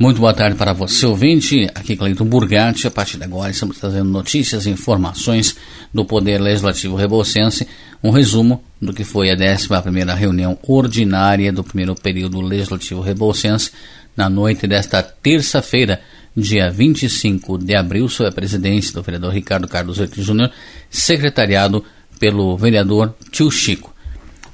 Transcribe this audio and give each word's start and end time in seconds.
Muito 0.00 0.20
boa 0.20 0.32
tarde 0.32 0.56
para 0.56 0.72
você, 0.72 1.04
ouvinte. 1.06 1.68
Aqui 1.74 1.96
Cleiton 1.96 2.24
Burgatti. 2.24 2.86
A 2.86 2.90
partir 2.90 3.16
de 3.16 3.24
agora 3.24 3.50
estamos 3.50 3.78
trazendo 3.78 4.08
notícias 4.08 4.64
e 4.64 4.70
informações 4.70 5.56
do 5.92 6.04
Poder 6.04 6.40
Legislativo 6.40 6.94
Rebouçense, 6.94 7.66
um 8.00 8.10
resumo 8.10 8.62
do 8.80 8.92
que 8.92 9.02
foi 9.02 9.28
a 9.28 9.36
11ª 9.36 10.14
reunião 10.14 10.56
ordinária 10.62 11.52
do 11.52 11.64
primeiro 11.64 11.96
período 11.96 12.40
legislativo 12.40 13.00
rebouçense 13.00 13.72
na 14.16 14.30
noite 14.30 14.68
desta 14.68 15.02
terça-feira, 15.02 16.00
dia 16.36 16.70
25 16.70 17.58
de 17.58 17.74
abril, 17.74 18.08
sob 18.08 18.28
a 18.28 18.32
presidência 18.32 18.92
do 18.92 19.02
vereador 19.02 19.32
Ricardo 19.32 19.66
Carlos 19.66 19.98
Oito 19.98 20.22
Júnior, 20.22 20.52
secretariado 20.88 21.84
pelo 22.20 22.56
vereador 22.56 23.16
Tio 23.32 23.50
Chico. 23.50 23.92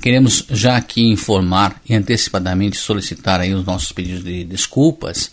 Queremos 0.05 0.45
já 0.51 0.77
aqui 0.77 1.03
informar 1.03 1.81
e 1.89 1.95
antecipadamente 1.95 2.77
solicitar 2.77 3.41
aí 3.41 3.55
os 3.55 3.65
nossos 3.65 3.91
pedidos 3.91 4.23
de 4.23 4.45
desculpas, 4.45 5.31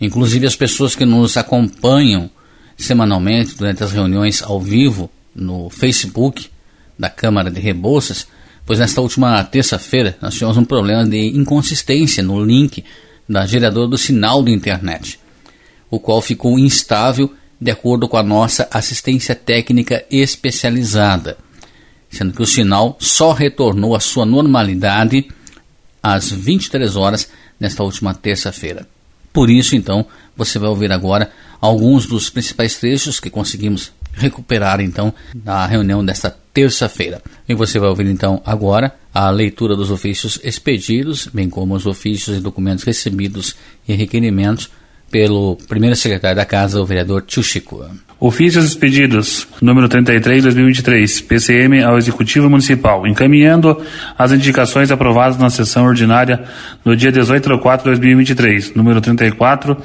inclusive 0.00 0.46
as 0.46 0.56
pessoas 0.56 0.96
que 0.96 1.04
nos 1.04 1.36
acompanham 1.36 2.30
semanalmente 2.78 3.54
durante 3.54 3.84
as 3.84 3.92
reuniões 3.92 4.42
ao 4.42 4.58
vivo 4.58 5.10
no 5.34 5.68
Facebook 5.68 6.48
da 6.98 7.10
Câmara 7.10 7.50
de 7.50 7.60
Rebouças, 7.60 8.26
pois 8.64 8.78
nesta 8.78 9.02
última 9.02 9.44
terça-feira 9.44 10.16
nós 10.22 10.32
tivemos 10.32 10.56
um 10.56 10.64
problema 10.64 11.06
de 11.06 11.36
inconsistência 11.36 12.22
no 12.22 12.42
link 12.42 12.82
da 13.28 13.44
geradora 13.44 13.86
do 13.86 13.98
sinal 13.98 14.42
da 14.42 14.50
internet, 14.50 15.20
o 15.90 16.00
qual 16.00 16.22
ficou 16.22 16.58
instável 16.58 17.34
de 17.60 17.70
acordo 17.70 18.08
com 18.08 18.16
a 18.16 18.22
nossa 18.22 18.66
assistência 18.72 19.34
técnica 19.34 20.06
especializada 20.10 21.36
sendo 22.10 22.32
que 22.32 22.42
o 22.42 22.46
sinal 22.46 22.96
só 23.00 23.32
retornou 23.32 23.94
à 23.94 24.00
sua 24.00 24.26
normalidade 24.26 25.28
às 26.02 26.30
23 26.30 26.96
horas 26.96 27.30
nesta 27.58 27.82
última 27.82 28.12
terça-feira. 28.14 28.86
Por 29.32 29.48
isso, 29.48 29.76
então, 29.76 30.06
você 30.36 30.58
vai 30.58 30.68
ouvir 30.68 30.90
agora 30.90 31.30
alguns 31.60 32.06
dos 32.06 32.30
principais 32.30 32.76
trechos 32.76 33.20
que 33.20 33.30
conseguimos 33.30 33.92
recuperar 34.12 34.80
então 34.80 35.14
na 35.44 35.64
reunião 35.66 36.04
desta 36.04 36.36
terça-feira. 36.52 37.22
E 37.48 37.54
você 37.54 37.78
vai 37.78 37.88
ouvir 37.88 38.06
então 38.06 38.42
agora 38.44 38.94
a 39.14 39.30
leitura 39.30 39.76
dos 39.76 39.90
ofícios 39.90 40.40
expedidos, 40.42 41.28
bem 41.32 41.48
como 41.48 41.74
os 41.74 41.86
ofícios 41.86 42.36
e 42.36 42.40
documentos 42.40 42.84
recebidos 42.84 43.54
e 43.86 43.94
requerimentos 43.94 44.70
pelo 45.10 45.56
primeiro 45.68 45.96
secretário 45.96 46.36
da 46.36 46.44
Casa, 46.44 46.80
o 46.80 46.86
vereador 46.86 47.22
Tio 47.22 47.42
Chico. 47.42 47.84
Ofícios 48.18 48.66
expedidos, 48.66 49.48
número 49.62 49.88
33, 49.88 50.42
2023, 50.44 51.22
PCM 51.22 51.82
ao 51.82 51.96
Executivo 51.96 52.50
Municipal, 52.50 53.06
encaminhando 53.06 53.80
as 54.16 54.30
indicações 54.30 54.90
aprovadas 54.90 55.38
na 55.38 55.48
sessão 55.48 55.86
ordinária 55.86 56.44
no 56.84 56.94
dia 56.94 57.10
18 57.10 57.48
de 57.48 57.58
4 57.58 57.84
de 57.84 57.98
2023, 57.98 58.74
número 58.74 59.00
34, 59.00 59.76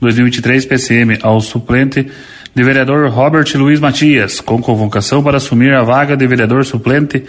2023, 0.00 0.64
PCM 0.64 1.18
ao 1.22 1.40
suplente 1.40 2.10
de 2.54 2.62
vereador 2.62 3.10
Robert 3.10 3.46
Luiz 3.54 3.78
Matias, 3.78 4.40
com 4.40 4.60
convocação 4.60 5.22
para 5.22 5.36
assumir 5.36 5.72
a 5.72 5.82
vaga 5.82 6.16
de 6.16 6.26
vereador 6.26 6.64
suplente 6.64 7.22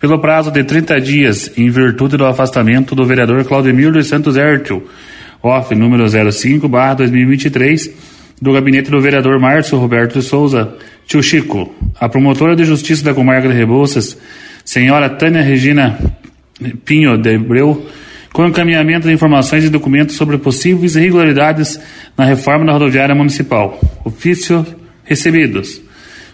pelo 0.00 0.20
prazo 0.20 0.50
de 0.50 0.62
30 0.62 1.00
dias, 1.00 1.52
em 1.56 1.70
virtude 1.70 2.16
do 2.16 2.26
afastamento 2.26 2.94
do 2.94 3.04
vereador 3.04 3.44
Claudemir 3.44 3.92
dos 3.92 4.06
Santos 4.06 4.36
Hertel, 4.36 4.82
OF 5.42 5.74
número 5.74 6.04
05, 6.32 6.68
barra 6.68 6.94
2023, 6.94 7.90
do 8.40 8.52
gabinete 8.52 8.90
do 8.90 9.00
vereador 9.00 9.38
Márcio 9.38 9.78
Roberto 9.78 10.20
Souza, 10.20 10.76
tio 11.06 11.22
Chico, 11.22 11.72
a 11.98 12.08
promotora 12.08 12.56
de 12.56 12.64
justiça 12.64 13.04
da 13.04 13.14
comarca 13.14 13.48
de 13.48 13.54
Rebouças, 13.54 14.18
senhora 14.64 15.08
Tânia 15.08 15.42
Regina 15.42 15.98
Pinho 16.84 17.16
de 17.16 17.36
Abreu, 17.36 17.86
com 18.32 18.46
encaminhamento 18.46 19.06
de 19.06 19.14
informações 19.14 19.64
e 19.64 19.70
documentos 19.70 20.16
sobre 20.16 20.38
possíveis 20.38 20.96
irregularidades 20.96 21.80
na 22.16 22.24
reforma 22.24 22.66
da 22.66 22.72
rodoviária 22.72 23.14
municipal. 23.14 23.80
Ofício 24.04 24.66
recebidos. 25.04 25.80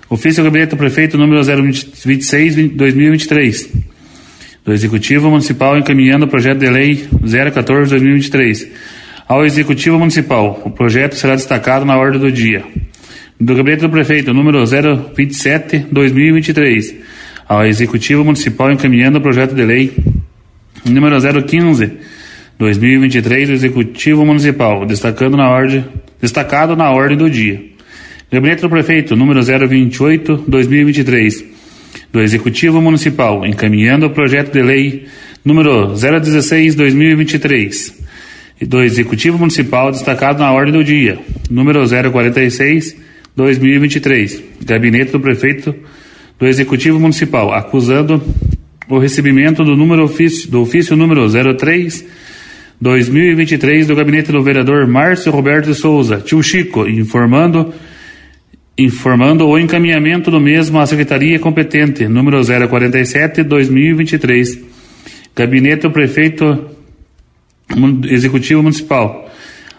Ofício 0.08 0.42
do 0.42 0.46
Gabinete 0.46 0.70
do 0.70 0.76
Prefeito 0.76 1.16
número 1.16 1.40
026-2023. 1.42 3.70
Do 4.64 4.72
Executivo 4.72 5.30
Municipal 5.30 5.78
encaminhando 5.78 6.24
o 6.24 6.28
projeto 6.28 6.58
de 6.58 6.68
lei 6.68 7.06
014-2023 7.22 8.66
ao 9.28 9.44
Executivo 9.44 9.98
Municipal. 9.98 10.62
O 10.64 10.70
projeto 10.70 11.16
será 11.16 11.34
destacado 11.34 11.84
na 11.84 11.96
ordem 11.96 12.20
do 12.20 12.30
dia. 12.30 12.64
Do 13.40 13.52
Gabinete 13.54 13.80
do 13.80 13.90
Prefeito, 13.90 14.32
número 14.32 14.62
027-2023, 14.62 16.94
ao 17.48 17.66
Executivo 17.66 18.24
Municipal 18.24 18.70
encaminhando 18.72 19.18
o 19.18 19.20
projeto 19.20 19.52
de 19.54 19.64
lei 19.64 19.92
número 20.84 21.16
015-2023 21.16 23.46
do 23.46 23.52
Executivo 23.52 24.24
Municipal, 24.24 24.86
destacando 24.86 25.36
na 25.36 25.50
ordem, 25.50 25.84
destacado 26.20 26.76
na 26.76 26.88
ordem 26.90 27.16
do 27.16 27.28
dia. 27.28 27.60
Gabinete 28.30 28.62
do 28.62 28.70
Prefeito, 28.70 29.16
número 29.16 29.40
028-2023, 29.40 31.44
do 32.12 32.20
Executivo 32.20 32.80
Municipal, 32.80 33.44
encaminhando 33.46 34.06
o 34.06 34.10
projeto 34.10 34.52
de 34.52 34.62
lei 34.62 35.06
número 35.44 35.94
016-2023, 35.94 38.03
do 38.62 38.82
Executivo 38.82 39.38
Municipal 39.38 39.90
destacado 39.90 40.38
na 40.38 40.52
ordem 40.52 40.72
do 40.72 40.84
dia, 40.84 41.18
número 41.50 41.84
046, 41.86 42.96
2023, 43.36 44.42
Gabinete 44.64 45.12
do 45.12 45.20
Prefeito 45.20 45.74
do 46.38 46.46
Executivo 46.46 46.98
Municipal, 47.00 47.52
acusando 47.52 48.22
o 48.88 48.98
recebimento 48.98 49.64
do 49.64 49.76
número 49.76 50.04
ofício, 50.04 50.50
do 50.50 50.60
ofício 50.62 50.96
número 50.96 51.26
03, 51.28 52.04
2023 52.80 53.86
do 53.86 53.94
gabinete 53.94 54.30
do 54.30 54.42
vereador 54.42 54.86
Márcio 54.86 55.32
Roberto 55.32 55.66
de 55.66 55.74
Souza, 55.74 56.18
tio 56.18 56.42
Chico, 56.42 56.86
informando 56.86 57.72
informando 58.76 59.46
o 59.46 59.56
encaminhamento 59.56 60.30
do 60.30 60.40
mesmo 60.40 60.80
à 60.80 60.86
secretaria 60.86 61.38
competente, 61.38 62.08
número 62.08 62.40
047 62.44 63.44
2023. 63.44 64.60
Gabinete 65.34 65.82
do 65.82 65.90
prefeito 65.92 66.73
Executivo 68.08 68.62
Municipal, 68.62 69.30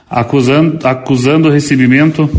acusando, 0.09 0.85
acusando 0.87 1.49
o 1.49 1.51
recebimento 1.51 2.29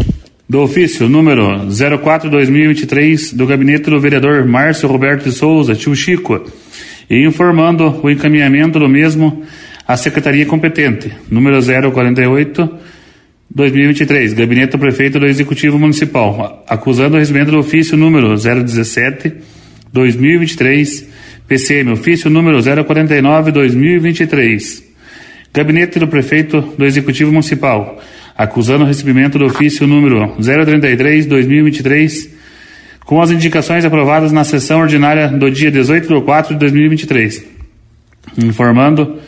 do 0.49 0.61
ofício 0.61 1.09
número 1.09 1.67
04-2023 1.67 3.35
do 3.35 3.47
gabinete 3.47 3.91
do 3.91 4.01
vereador 4.01 4.47
Márcio 4.47 4.89
Roberto 4.89 5.25
de 5.25 5.33
Souza, 5.33 5.75
tio 5.75 5.95
Chico, 5.95 6.45
e 7.09 7.25
informando 7.25 8.01
o 8.03 8.11
encaminhamento 8.11 8.79
do 8.79 8.89
mesmo 8.89 9.43
à 9.87 9.97
secretaria 9.97 10.47
competente, 10.47 11.13
número 11.31 11.59
048 11.61 12.71
2023, 13.49 14.35
gabinete 14.35 14.73
do 14.73 14.79
prefeito 14.79 15.19
do 15.19 15.27
Executivo 15.27 15.79
Municipal, 15.79 16.65
acusando 16.69 17.17
o 17.17 17.19
recebimento 17.19 17.53
do 17.53 17.59
ofício 17.59 17.97
número 17.97 18.37
017 18.37 19.33
2023, 19.93 21.09
PCM, 21.47 21.93
ofício 21.93 22.29
número 22.29 22.61
049 22.61 23.53
2023 23.53 24.86
Gabinete 25.57 25.99
do 25.99 26.07
Prefeito 26.07 26.61
do 26.77 26.85
Executivo 26.85 27.33
Municipal, 27.33 27.99
acusando 28.37 28.85
o 28.85 28.87
recebimento 28.87 29.39
do 29.39 29.47
ofício 29.47 29.87
número 29.87 30.37
033-2023, 30.39 32.29
com 33.07 33.23
as 33.23 33.31
indicações 33.31 33.83
aprovadas 33.83 34.33
na 34.33 34.45
sessão 34.45 34.81
ordinária 34.81 35.29
do 35.29 35.51
dia 35.51 35.71
18 35.71 36.15
de 36.15 36.21
4 36.21 36.53
de 36.53 36.61
2023, 36.61 37.43
informando 38.45 39.19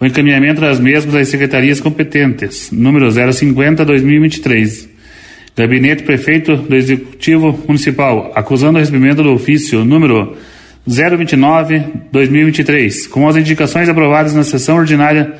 o 0.00 0.06
encaminhamento 0.06 0.62
das 0.62 0.80
mesmas 0.80 1.14
às 1.14 1.28
secretarias 1.28 1.78
competentes, 1.78 2.70
número 2.72 3.08
050-2023. 3.08 4.88
Gabinete 5.54 6.04
Prefeito 6.04 6.56
do 6.56 6.74
Executivo 6.74 7.62
Municipal, 7.68 8.32
acusando 8.34 8.78
o 8.78 8.80
recebimento 8.80 9.22
do 9.22 9.34
ofício 9.34 9.84
número 9.84 10.38
029-2023, 10.88 13.10
com 13.10 13.28
as 13.28 13.36
indicações 13.36 13.90
aprovadas 13.90 14.34
na 14.34 14.42
sessão 14.42 14.76
ordinária 14.76 15.34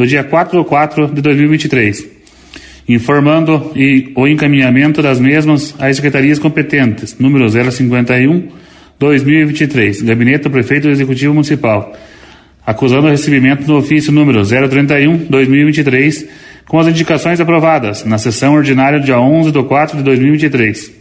no 0.00 0.06
dia 0.06 0.24
4 0.24 0.58
de 0.58 0.66
4 0.66 1.08
de 1.08 1.20
2023, 1.20 2.08
informando 2.88 3.70
e 3.76 4.10
o 4.16 4.26
encaminhamento 4.26 5.02
das 5.02 5.20
mesmas 5.20 5.74
às 5.78 5.96
secretarias 5.96 6.38
competentes, 6.38 7.18
número 7.18 7.46
051, 7.46 8.48
2023, 8.98 10.00
Gabinete 10.00 10.44
do 10.44 10.50
Prefeito 10.50 10.84
do 10.84 10.90
Executivo 10.90 11.34
Municipal, 11.34 11.94
acusando 12.66 13.08
o 13.08 13.10
recebimento 13.10 13.64
do 13.64 13.76
ofício 13.76 14.10
número 14.10 14.42
031, 14.42 15.18
2023, 15.28 16.26
com 16.66 16.78
as 16.78 16.86
indicações 16.86 17.38
aprovadas 17.38 18.02
na 18.06 18.16
sessão 18.16 18.54
ordinária 18.54 18.98
dia 18.98 19.20
11 19.20 19.52
de 19.52 19.62
4 19.62 19.98
de 19.98 20.02
2023, 20.02 20.92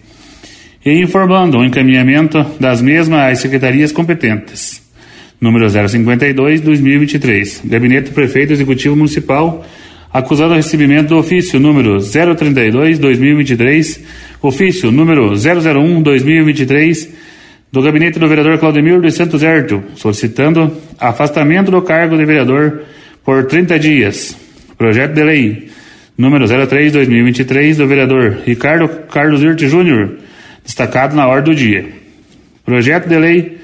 e 0.85 1.01
informando 1.01 1.59
o 1.59 1.63
encaminhamento 1.63 2.45
das 2.59 2.81
mesmas 2.81 3.31
às 3.31 3.39
secretarias 3.39 3.93
competentes 3.93 4.78
número 5.39 5.69
052, 5.69 6.61
2023. 6.61 7.61
Gabinete 7.65 8.09
do 8.09 8.13
Prefeito 8.13 8.53
Executivo 8.53 8.95
Municipal, 8.95 9.65
acusado 10.11 10.53
o 10.53 10.55
recebimento 10.55 11.09
do 11.09 11.17
ofício 11.17 11.59
número 11.59 11.99
032, 11.99 12.99
2023, 12.99 14.03
ofício 14.41 14.91
número 14.91 15.33
001, 15.35 16.01
2023, 16.01 17.09
do 17.71 17.81
gabinete 17.81 18.19
do 18.19 18.27
vereador 18.27 18.57
Claudemir 18.57 18.99
dos 18.99 19.13
Santos 19.13 19.43
Herto, 19.43 19.83
solicitando 19.95 20.75
afastamento 20.99 21.71
do 21.71 21.81
cargo 21.83 22.17
de 22.17 22.25
vereador 22.25 22.83
por 23.23 23.45
30 23.45 23.79
dias. 23.79 24.35
Projeto 24.77 25.13
de 25.13 25.23
lei 25.23 25.69
número 26.17 26.45
03-2023, 26.45 27.77
do 27.77 27.87
vereador 27.87 28.39
Ricardo 28.45 28.89
Carlos 29.07 29.41
Irte 29.41 29.67
Júnior, 29.67 30.17
destacado 30.65 31.15
na 31.15 31.27
ordem 31.27 31.53
do 31.53 31.57
dia. 31.57 31.85
Projeto 32.65 33.07
de 33.07 33.17
lei 33.17 33.57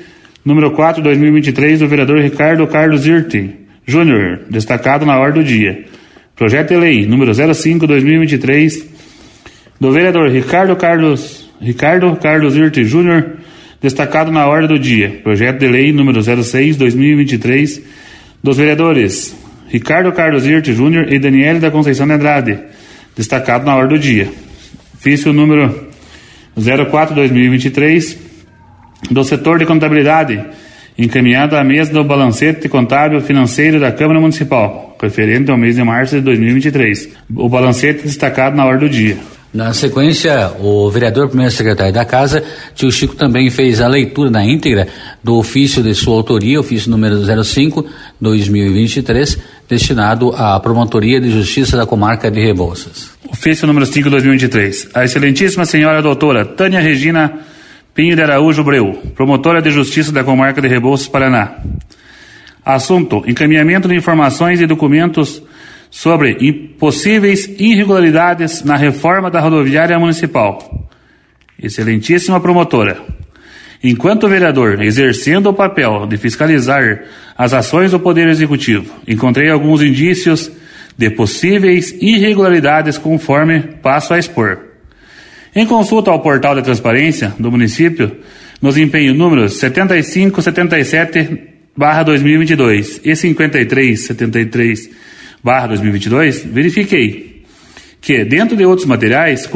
número 0.45 0.71
4-2023, 0.71 1.80
do 1.80 1.88
vereador 1.88 2.19
Ricardo 2.19 2.68
Carlos 2.68 3.07
Irte 3.07 3.50
Júnior, 3.86 4.42
destacado 4.50 5.06
na 5.06 5.19
ordem 5.19 5.42
do 5.42 5.47
dia. 5.47 5.86
Projeto 6.36 6.69
de 6.69 6.77
lei 6.77 7.06
número 7.06 7.31
05-2023, 7.31 8.83
do 9.80 9.92
vereador 9.92 10.30
Ricardo 10.30 10.75
Carlos, 10.75 11.50
Ricardo 11.59 12.15
Carlos 12.18 12.56
Irte 12.56 12.86
Júnior, 12.86 13.38
destacado 13.81 14.31
na 14.31 14.47
ordem 14.47 14.68
do 14.68 14.80
dia. 14.80 15.19
Projeto 15.24 15.59
de 15.59 15.68
lei 15.68 15.92
número 15.92 16.19
06-2023, 16.19 17.81
dos 18.44 18.57
vereadores 18.57 19.36
Ricardo 19.68 20.12
Carlos 20.12 20.45
Irte 20.45 20.74
Júnior 20.74 21.12
e 21.12 21.18
Daniele 21.18 21.59
da 21.59 21.71
Conceição 21.71 22.06
de 22.06 22.13
Andrade, 22.13 22.59
destacado 23.15 23.65
na 23.65 23.75
ordem 23.75 23.98
do 23.98 24.01
dia. 24.01 24.30
Ofício 24.94 25.33
número 25.33 25.88
04-2023, 26.57 28.25
do 29.09 29.23
setor 29.23 29.59
de 29.59 29.65
contabilidade, 29.65 30.43
encaminhado 30.97 31.55
à 31.55 31.63
mesa 31.63 31.91
do 31.91 32.03
balancete 32.03 32.69
contábil 32.69 33.21
financeiro 33.21 33.79
da 33.79 33.91
Câmara 33.91 34.19
Municipal, 34.19 34.95
referente 35.01 35.51
ao 35.51 35.57
mês 35.57 35.75
de 35.75 35.83
março 35.83 36.15
de 36.15 36.21
2023. 36.21 37.09
O 37.35 37.49
balancete 37.49 38.03
destacado 38.03 38.55
na 38.55 38.65
ordem 38.65 38.87
do 38.87 38.93
dia. 38.93 39.17
Na 39.55 39.73
sequência, 39.73 40.51
o 40.59 40.87
vereador 40.89 41.29
primeiro 41.29 41.49
secretário 41.49 41.93
da 41.93 42.03
Casa, 42.03 42.43
tio 42.73 42.91
Chico, 42.91 43.15
também 43.15 43.49
fez 43.49 43.79
a 43.79 43.87
leitura 43.87 44.29
na 44.29 44.43
íntegra 44.43 44.85
do 45.23 45.37
ofício 45.37 45.81
de 45.81 45.95
sua 45.95 46.13
autoria, 46.13 46.59
ofício 46.59 46.91
número 46.91 47.21
05-2023, 47.21 49.39
destinado 49.69 50.33
à 50.35 50.59
Promotoria 50.59 51.21
de 51.21 51.31
Justiça 51.31 51.77
da 51.77 51.85
Comarca 51.85 52.29
de 52.29 52.41
Rebouças. 52.41 53.11
Ofício 53.31 53.65
número 53.65 53.85
5-2023. 53.85 54.89
A 54.93 55.05
excelentíssima 55.05 55.65
senhora 55.65 56.01
doutora 56.01 56.43
Tânia 56.43 56.81
Regina 56.81 57.39
Pinho 57.95 58.13
de 58.13 58.21
Araújo 58.21 58.62
Breu, 58.62 58.92
promotora 59.15 59.62
de 59.62 59.71
Justiça 59.71 60.12
da 60.12 60.21
Comarca 60.21 60.62
de 60.62 60.68
Rebouças, 60.68 61.07
Paraná. 61.07 61.59
Assunto: 62.63 63.24
encaminhamento 63.25 63.88
de 63.88 63.95
informações 63.95 64.59
e 64.59 64.68
documentos 64.68 65.42
sobre 65.89 66.75
possíveis 66.77 67.47
irregularidades 67.57 68.65
na 68.65 68.75
reforma 68.75 69.31
da 69.31 69.39
rodoviária 69.39 69.97
municipal. 69.97 70.89
Excelentíssima 71.57 72.38
promotora, 72.42 73.01
enquanto 73.81 74.27
vereador 74.27 74.83
exercendo 74.83 75.48
o 75.48 75.53
papel 75.53 76.06
de 76.06 76.18
fiscalizar 76.18 77.06
as 77.38 77.53
ações 77.53 77.91
do 77.91 78.00
Poder 78.01 78.27
Executivo, 78.27 78.94
encontrei 79.07 79.50
alguns 79.50 79.81
indícios 79.81 80.51
de 80.98 81.09
possíveis 81.12 81.95
irregularidades 82.01 82.98
conforme 82.98 83.62
passo 83.62 84.13
a 84.13 84.19
expor. 84.19 84.75
Em 85.57 85.65
consulta 85.65 86.11
ao 86.11 86.19
portal 86.19 86.53
de 86.53 86.63
transparência 86.63 87.33
do 87.39 87.49
município, 87.49 88.17
nos 88.61 88.77
empenho 88.77 89.13
números 89.13 89.57
7577 89.57 91.39
barra 91.77 92.03
2022 92.03 92.99
e 93.05 93.15
5373 93.15 94.89
barra 95.41 95.67
2022, 95.67 96.43
verifiquei 96.43 97.45
que, 98.01 98.25
dentro 98.25 98.57
de 98.57 98.65
outros 98.65 98.85
materiais, 98.85 99.49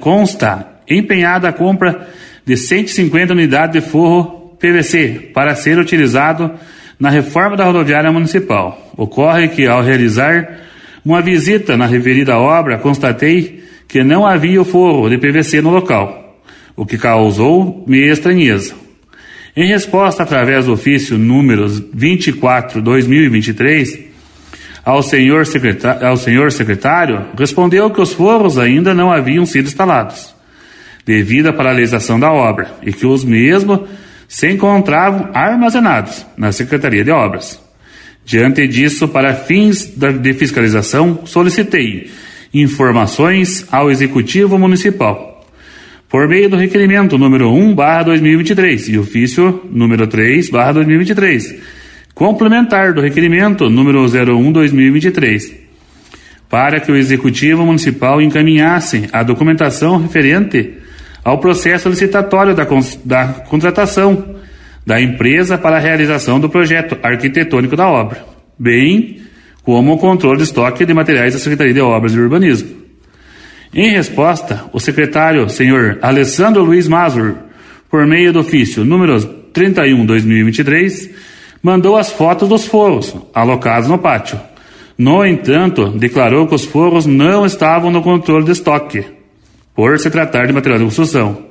consta 0.00 0.66
empenhada 0.88 1.50
a 1.50 1.52
compra 1.52 2.08
de 2.44 2.56
150 2.56 3.32
unidades 3.32 3.80
de 3.80 3.88
forro 3.88 4.56
PVC 4.58 5.30
para 5.32 5.54
ser 5.54 5.78
utilizado 5.78 6.50
na 6.98 7.10
reforma 7.10 7.56
da 7.56 7.64
rodoviária 7.64 8.10
municipal. 8.10 8.92
Ocorre 8.96 9.46
que, 9.46 9.68
ao 9.68 9.84
realizar 9.84 10.62
uma 11.04 11.22
visita 11.22 11.76
na 11.76 11.86
referida 11.86 12.36
obra, 12.36 12.76
constatei 12.76 13.63
que 13.88 14.02
não 14.02 14.26
havia 14.26 14.64
forro 14.64 15.08
de 15.08 15.18
PVC 15.18 15.60
no 15.60 15.70
local, 15.70 16.40
o 16.76 16.84
que 16.84 16.98
causou 16.98 17.84
me 17.86 18.10
estranheza. 18.10 18.74
Em 19.56 19.68
resposta, 19.68 20.24
através 20.24 20.66
do 20.66 20.72
ofício 20.72 21.16
número 21.16 21.66
24-2023, 21.66 24.06
ao 24.84 25.00
senhor, 25.02 25.44
ao 26.02 26.16
senhor 26.16 26.50
secretário, 26.50 27.26
respondeu 27.38 27.88
que 27.90 28.00
os 28.00 28.12
forros 28.12 28.58
ainda 28.58 28.92
não 28.92 29.12
haviam 29.12 29.46
sido 29.46 29.66
instalados, 29.66 30.34
devido 31.06 31.46
à 31.48 31.52
paralisação 31.52 32.18
da 32.18 32.32
obra, 32.32 32.74
e 32.82 32.92
que 32.92 33.06
os 33.06 33.22
mesmos 33.24 33.82
se 34.26 34.50
encontravam 34.50 35.30
armazenados 35.32 36.26
na 36.36 36.50
Secretaria 36.50 37.04
de 37.04 37.12
Obras. 37.12 37.62
Diante 38.24 38.66
disso, 38.66 39.06
para 39.06 39.34
fins 39.34 39.94
de 39.96 40.34
fiscalização, 40.34 41.20
solicitei 41.24 42.10
informações 42.54 43.66
ao 43.70 43.90
Executivo 43.90 44.58
Municipal, 44.58 45.44
por 46.08 46.28
meio 46.28 46.48
do 46.48 46.56
requerimento 46.56 47.18
número 47.18 47.50
1/2023 47.50 48.88
e 48.88 48.98
ofício 48.98 49.62
número 49.70 50.06
3/2023 50.06 51.74
complementar 52.14 52.94
do 52.94 53.00
requerimento 53.00 53.68
número 53.68 54.06
01/2023, 54.06 55.52
para 56.48 56.78
que 56.78 56.92
o 56.92 56.96
Executivo 56.96 57.66
Municipal 57.66 58.22
encaminhasse 58.22 59.08
a 59.12 59.22
documentação 59.22 60.00
referente 60.00 60.74
ao 61.24 61.38
processo 61.38 61.88
licitatório 61.88 62.54
da, 62.54 62.66
da 63.04 63.26
contratação 63.48 64.36
da 64.86 65.00
empresa 65.00 65.58
para 65.58 65.76
a 65.76 65.80
realização 65.80 66.38
do 66.38 66.48
projeto 66.48 66.96
arquitetônico 67.02 67.74
da 67.74 67.88
obra, 67.88 68.24
bem 68.58 69.23
como 69.64 69.94
o 69.94 69.98
controle 69.98 70.36
de 70.36 70.44
estoque 70.44 70.84
de 70.84 70.94
materiais 70.94 71.32
da 71.32 71.40
Secretaria 71.40 71.72
de 71.72 71.80
Obras 71.80 72.12
e 72.12 72.18
Urbanismo. 72.18 72.84
Em 73.72 73.90
resposta, 73.90 74.64
o 74.72 74.78
secretário, 74.78 75.48
senhor 75.48 75.98
Alessandro 76.00 76.62
Luiz 76.62 76.86
Mazur, 76.86 77.34
por 77.90 78.06
meio 78.06 78.32
do 78.32 78.40
ofício 78.40 78.84
número 78.84 79.18
31/2023, 79.52 81.10
mandou 81.62 81.96
as 81.96 82.12
fotos 82.12 82.48
dos 82.48 82.66
forros 82.66 83.16
alocados 83.34 83.88
no 83.88 83.98
pátio. 83.98 84.38
No 84.96 85.24
entanto, 85.26 85.88
declarou 85.88 86.46
que 86.46 86.54
os 86.54 86.64
forros 86.64 87.06
não 87.06 87.44
estavam 87.44 87.90
no 87.90 88.02
controle 88.02 88.44
de 88.44 88.52
estoque, 88.52 89.04
por 89.74 89.98
se 89.98 90.08
tratar 90.08 90.46
de 90.46 90.52
material 90.52 90.78
de 90.78 90.84
construção. 90.84 91.46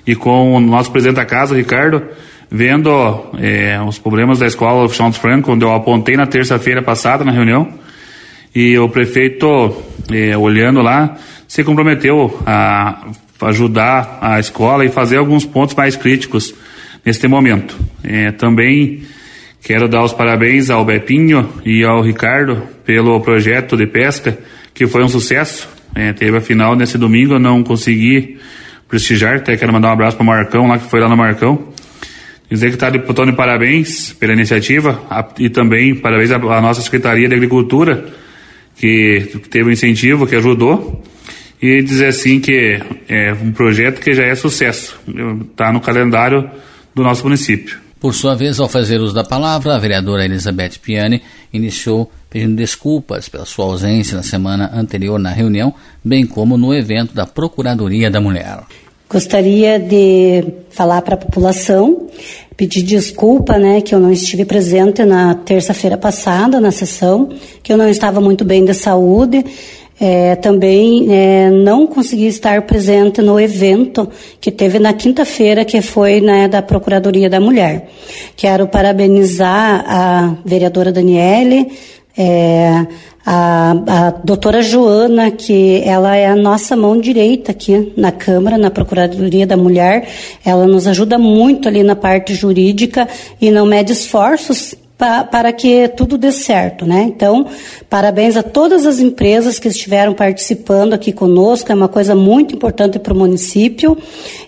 e 0.06 0.14
com 0.14 0.54
o 0.54 0.60
nosso 0.60 0.90
presidente 0.90 1.16
da 1.16 1.24
casa, 1.24 1.56
Ricardo, 1.56 2.02
vendo 2.50 2.90
é, 3.38 3.80
os 3.80 3.98
problemas 3.98 4.38
da 4.38 4.46
escola 4.46 4.88
Faxinal 4.88 5.10
dos 5.10 5.18
Francos, 5.18 5.52
onde 5.52 5.64
eu 5.64 5.72
apontei 5.72 6.16
na 6.16 6.26
terça-feira 6.26 6.82
passada 6.82 7.24
na 7.24 7.32
reunião 7.32 7.84
e 8.54 8.78
o 8.78 8.88
prefeito, 8.88 9.82
eh, 10.12 10.36
olhando 10.36 10.80
lá, 10.80 11.16
se 11.48 11.64
comprometeu 11.64 12.40
a 12.46 13.08
ajudar 13.42 14.18
a 14.20 14.38
escola 14.38 14.84
e 14.84 14.88
fazer 14.88 15.16
alguns 15.16 15.44
pontos 15.44 15.74
mais 15.74 15.96
críticos 15.96 16.54
neste 17.04 17.26
momento. 17.26 17.76
Eh, 18.04 18.30
também 18.32 19.02
quero 19.60 19.88
dar 19.88 20.04
os 20.04 20.12
parabéns 20.12 20.70
ao 20.70 20.84
Bepinho 20.84 21.48
e 21.64 21.82
ao 21.82 22.00
Ricardo 22.00 22.62
pelo 22.84 23.20
projeto 23.20 23.76
de 23.76 23.86
pesca, 23.86 24.38
que 24.72 24.86
foi 24.86 25.02
um 25.02 25.08
sucesso. 25.08 25.68
Eh, 25.94 26.12
teve 26.12 26.36
a 26.36 26.40
final 26.40 26.76
nesse 26.76 26.96
domingo, 26.96 27.34
eu 27.34 27.40
não 27.40 27.64
consegui 27.64 28.38
prestigiar, 28.88 29.38
até 29.38 29.56
quero 29.56 29.72
mandar 29.72 29.88
um 29.88 29.92
abraço 29.92 30.16
para 30.16 30.22
o 30.22 30.26
Marcão 30.26 30.68
lá, 30.68 30.78
que 30.78 30.88
foi 30.88 31.00
lá 31.00 31.08
no 31.08 31.16
Marcão. 31.16 31.73
Dizer 32.50 32.68
que 32.68 32.74
está 32.74 32.90
de, 32.90 32.98
de 32.98 33.32
parabéns 33.32 34.12
pela 34.12 34.32
iniciativa 34.32 35.02
a, 35.10 35.26
e 35.38 35.48
também 35.48 35.94
parabéns 35.94 36.30
à, 36.30 36.36
à 36.36 36.60
nossa 36.60 36.82
Secretaria 36.82 37.28
de 37.28 37.34
Agricultura, 37.34 38.04
que 38.76 39.40
teve 39.50 39.68
um 39.68 39.72
incentivo, 39.72 40.26
que 40.26 40.36
ajudou, 40.36 41.02
e 41.60 41.82
dizer 41.82 42.08
assim 42.08 42.40
que 42.40 42.80
é 43.08 43.32
um 43.32 43.52
projeto 43.52 44.00
que 44.00 44.12
já 44.12 44.24
é 44.24 44.34
sucesso, 44.34 44.98
está 45.50 45.72
no 45.72 45.80
calendário 45.80 46.50
do 46.94 47.02
nosso 47.02 47.24
município. 47.24 47.78
Por 47.98 48.12
sua 48.12 48.34
vez, 48.34 48.60
ao 48.60 48.68
fazer 48.68 49.00
uso 49.00 49.14
da 49.14 49.24
palavra, 49.24 49.74
a 49.74 49.78
vereadora 49.78 50.26
Elizabeth 50.26 50.72
Piani 50.82 51.22
iniciou 51.50 52.12
pedindo 52.28 52.56
desculpas 52.56 53.30
pela 53.30 53.46
sua 53.46 53.64
ausência 53.64 54.14
na 54.14 54.22
semana 54.22 54.70
anterior 54.74 55.18
na 55.18 55.30
reunião, 55.30 55.72
bem 56.04 56.26
como 56.26 56.58
no 56.58 56.74
evento 56.74 57.14
da 57.14 57.24
Procuradoria 57.24 58.10
da 58.10 58.20
Mulher. 58.20 58.58
Gostaria 59.14 59.78
de 59.78 60.44
falar 60.70 61.00
para 61.02 61.14
a 61.14 61.16
população, 61.16 62.08
pedir 62.56 62.82
desculpa, 62.82 63.56
né, 63.56 63.80
que 63.80 63.94
eu 63.94 64.00
não 64.00 64.10
estive 64.10 64.44
presente 64.44 65.04
na 65.04 65.36
terça-feira 65.36 65.96
passada 65.96 66.60
na 66.60 66.72
sessão, 66.72 67.28
que 67.62 67.72
eu 67.72 67.76
não 67.76 67.88
estava 67.88 68.20
muito 68.20 68.44
bem 68.44 68.64
de 68.64 68.74
saúde. 68.74 69.44
É, 70.00 70.34
também 70.34 71.06
é, 71.14 71.48
não 71.48 71.86
consegui 71.86 72.26
estar 72.26 72.60
presente 72.62 73.22
no 73.22 73.38
evento 73.38 74.08
que 74.40 74.50
teve 74.50 74.80
na 74.80 74.92
quinta-feira, 74.92 75.64
que 75.64 75.80
foi 75.80 76.20
né, 76.20 76.48
da 76.48 76.60
Procuradoria 76.60 77.30
da 77.30 77.38
Mulher. 77.38 77.88
Quero 78.34 78.66
parabenizar 78.66 79.84
a 79.86 80.36
vereadora 80.44 80.90
Daniele, 80.90 81.70
é, 82.16 82.86
a, 83.26 83.70
a 83.70 84.10
doutora 84.10 84.62
Joana, 84.62 85.30
que 85.30 85.82
ela 85.84 86.14
é 86.14 86.26
a 86.26 86.36
nossa 86.36 86.76
mão 86.76 87.00
direita 87.00 87.52
aqui 87.52 87.92
na 87.96 88.12
Câmara, 88.12 88.58
na 88.58 88.70
Procuradoria 88.70 89.46
da 89.46 89.56
Mulher, 89.56 90.08
ela 90.44 90.66
nos 90.66 90.86
ajuda 90.86 91.18
muito 91.18 91.68
ali 91.68 91.82
na 91.82 91.96
parte 91.96 92.34
jurídica 92.34 93.08
e 93.40 93.50
não 93.50 93.66
mede 93.66 93.92
esforços 93.92 94.74
para 94.96 95.52
que 95.52 95.88
tudo 95.88 96.16
dê 96.16 96.30
certo, 96.30 96.86
né? 96.86 97.02
Então, 97.02 97.46
parabéns 97.90 98.36
a 98.36 98.42
todas 98.42 98.86
as 98.86 99.00
empresas 99.00 99.58
que 99.58 99.66
estiveram 99.66 100.14
participando 100.14 100.94
aqui 100.94 101.12
conosco, 101.12 101.70
é 101.72 101.74
uma 101.74 101.88
coisa 101.88 102.14
muito 102.14 102.54
importante 102.54 102.98
para 102.98 103.12
o 103.12 103.16
município 103.16 103.98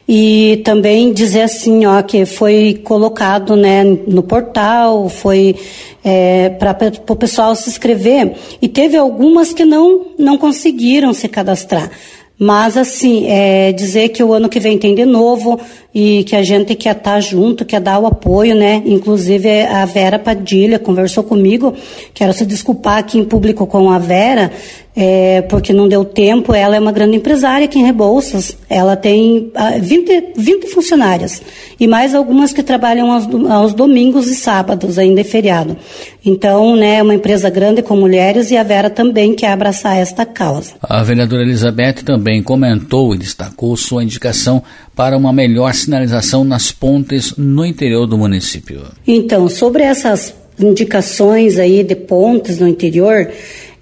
e 0.09 0.63
também 0.65 1.13
dizer 1.13 1.43
assim, 1.43 1.85
ó, 1.85 2.01
que 2.01 2.25
foi 2.25 2.81
colocado, 2.85 3.57
né, 3.57 3.83
no 3.85 4.23
portal, 4.23 5.09
foi 5.09 5.57
é, 6.05 6.51
para 6.51 6.93
o 7.09 7.17
pessoal 7.17 7.57
se 7.57 7.69
inscrever 7.69 8.35
e 8.63 8.69
teve 8.69 8.97
algumas 8.97 9.53
que 9.53 9.65
não 9.65 10.07
não 10.17 10.39
conseguiram 10.39 11.13
se 11.13 11.27
cadastrar. 11.27 11.91
Mas, 12.39 12.77
assim, 12.77 13.27
é 13.29 13.73
dizer 13.73 14.11
que 14.11 14.23
o 14.23 14.33
ano 14.33 14.49
que 14.49 14.61
vem 14.61 14.77
tem 14.77 14.95
de 14.95 15.07
novo 15.07 15.59
e 15.95 16.23
que 16.25 16.37
a 16.37 16.43
gente 16.43 16.75
quer 16.75 16.95
estar 16.95 17.19
junto, 17.21 17.65
quer 17.65 17.81
dar 17.81 17.99
o 17.99 18.07
apoio, 18.07 18.55
né? 18.55 18.83
Inclusive, 18.85 19.63
a 19.63 19.87
Vera 19.87 20.19
Padilha 20.19 20.79
conversou 20.79 21.25
comigo, 21.25 21.73
quero 22.13 22.35
se 22.35 22.45
desculpar 22.45 22.99
aqui 22.99 23.19
em 23.19 23.25
público 23.25 23.67
com 23.67 23.91
a 23.91 23.99
Vera, 23.99 24.53
é, 24.97 25.43
porque 25.43 25.75
não 25.75 25.87
deu 25.87 26.05
tempo. 26.07 26.55
Ela 26.55 26.77
é 26.77 26.81
uma 26.81 26.91
grande 26.91 27.19
empresária 27.19 27.67
aqui 27.67 27.79
em 27.79 27.85
Rebouças. 27.85 28.57
Ela 28.69 28.97
tem 28.97 29.53
20, 29.81 30.13
ah, 30.13 30.23
20 30.35 30.69
funcionárias 30.69 31.43
e 31.79 31.87
mais 31.87 32.15
algumas 32.15 32.53
que 32.55 32.63
trabalham 32.63 33.13
aos, 33.13 33.29
aos 33.51 33.75
domingos 33.75 34.27
e 34.29 34.35
sábados, 34.35 34.99
ainda 34.99 35.21
é 35.21 35.25
feriado. 35.25 35.77
Então, 36.25 36.75
né, 36.75 36.97
é 36.97 37.03
uma 37.03 37.15
empresa 37.15 37.51
grande 37.51 37.83
com 37.83 37.95
mulheres 37.95 38.51
e 38.51 38.57
a 38.57 38.63
Vera 38.63 38.89
também 38.89 39.35
quer 39.35 39.53
abraçar 39.53 39.99
esta 39.99 40.25
causa. 40.25 40.73
A 40.83 41.03
vereadora 41.03 41.43
Elizabeth 41.43 42.03
também 42.05 42.43
comentou 42.43 43.15
e 43.15 43.19
destacou 43.19 43.77
sua 43.77 44.03
indicação 44.03 44.63
para 44.95 45.17
uma 45.17 45.33
melhor 45.33 45.75
sinalização 45.75 46.43
nas 46.43 46.73
pontes 46.73 47.37
no 47.37 47.67
interior 47.67 48.07
do 48.07 48.17
município. 48.17 48.83
Então, 49.07 49.47
sobre 49.49 49.83
essas 49.83 50.35
indicações 50.59 51.59
aí 51.59 51.85
de 51.85 51.95
pontes 51.95 52.59
no 52.59 52.67
interior, 52.67 53.29